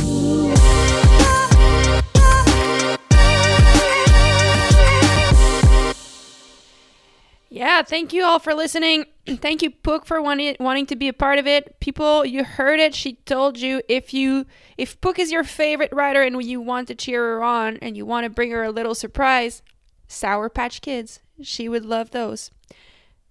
Yeah, 7.57 7.81
thank 7.81 8.13
you 8.13 8.23
all 8.23 8.37
for 8.37 8.53
listening. 8.53 9.05
thank 9.25 9.63
you, 9.63 9.71
Puck, 9.71 10.05
for 10.05 10.21
wanting 10.21 10.55
wanting 10.59 10.85
to 10.87 10.95
be 10.95 11.07
a 11.07 11.13
part 11.13 11.39
of 11.39 11.47
it. 11.47 11.79
People, 11.79 12.23
you 12.23 12.43
heard 12.43 12.79
it. 12.79 12.93
She 12.93 13.13
told 13.25 13.57
you 13.57 13.81
if 13.89 14.13
you 14.13 14.45
if 14.77 15.01
Puck 15.01 15.17
is 15.17 15.31
your 15.31 15.43
favorite 15.43 15.91
writer 15.91 16.21
and 16.21 16.41
you 16.43 16.61
want 16.61 16.87
to 16.89 16.95
cheer 16.95 17.23
her 17.23 17.43
on 17.43 17.77
and 17.77 17.97
you 17.97 18.05
want 18.05 18.25
to 18.25 18.29
bring 18.29 18.51
her 18.51 18.63
a 18.63 18.69
little 18.69 18.93
surprise, 18.93 19.63
Sour 20.07 20.49
Patch 20.49 20.81
Kids. 20.81 21.19
She 21.41 21.67
would 21.67 21.83
love 21.83 22.11
those. 22.11 22.51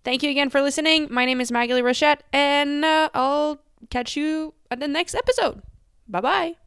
Thank 0.02 0.24
you 0.24 0.30
again 0.30 0.50
for 0.50 0.60
listening. 0.60 1.06
My 1.08 1.24
name 1.24 1.40
is 1.40 1.52
Maghalie 1.52 1.82
Rochette, 1.82 2.20
and 2.32 2.84
uh, 2.84 3.10
I'll 3.14 3.60
catch 3.90 4.16
you 4.16 4.54
at 4.72 4.80
the 4.80 4.88
next 4.88 5.14
episode. 5.14 5.62
Bye 6.08 6.20
bye. 6.20 6.65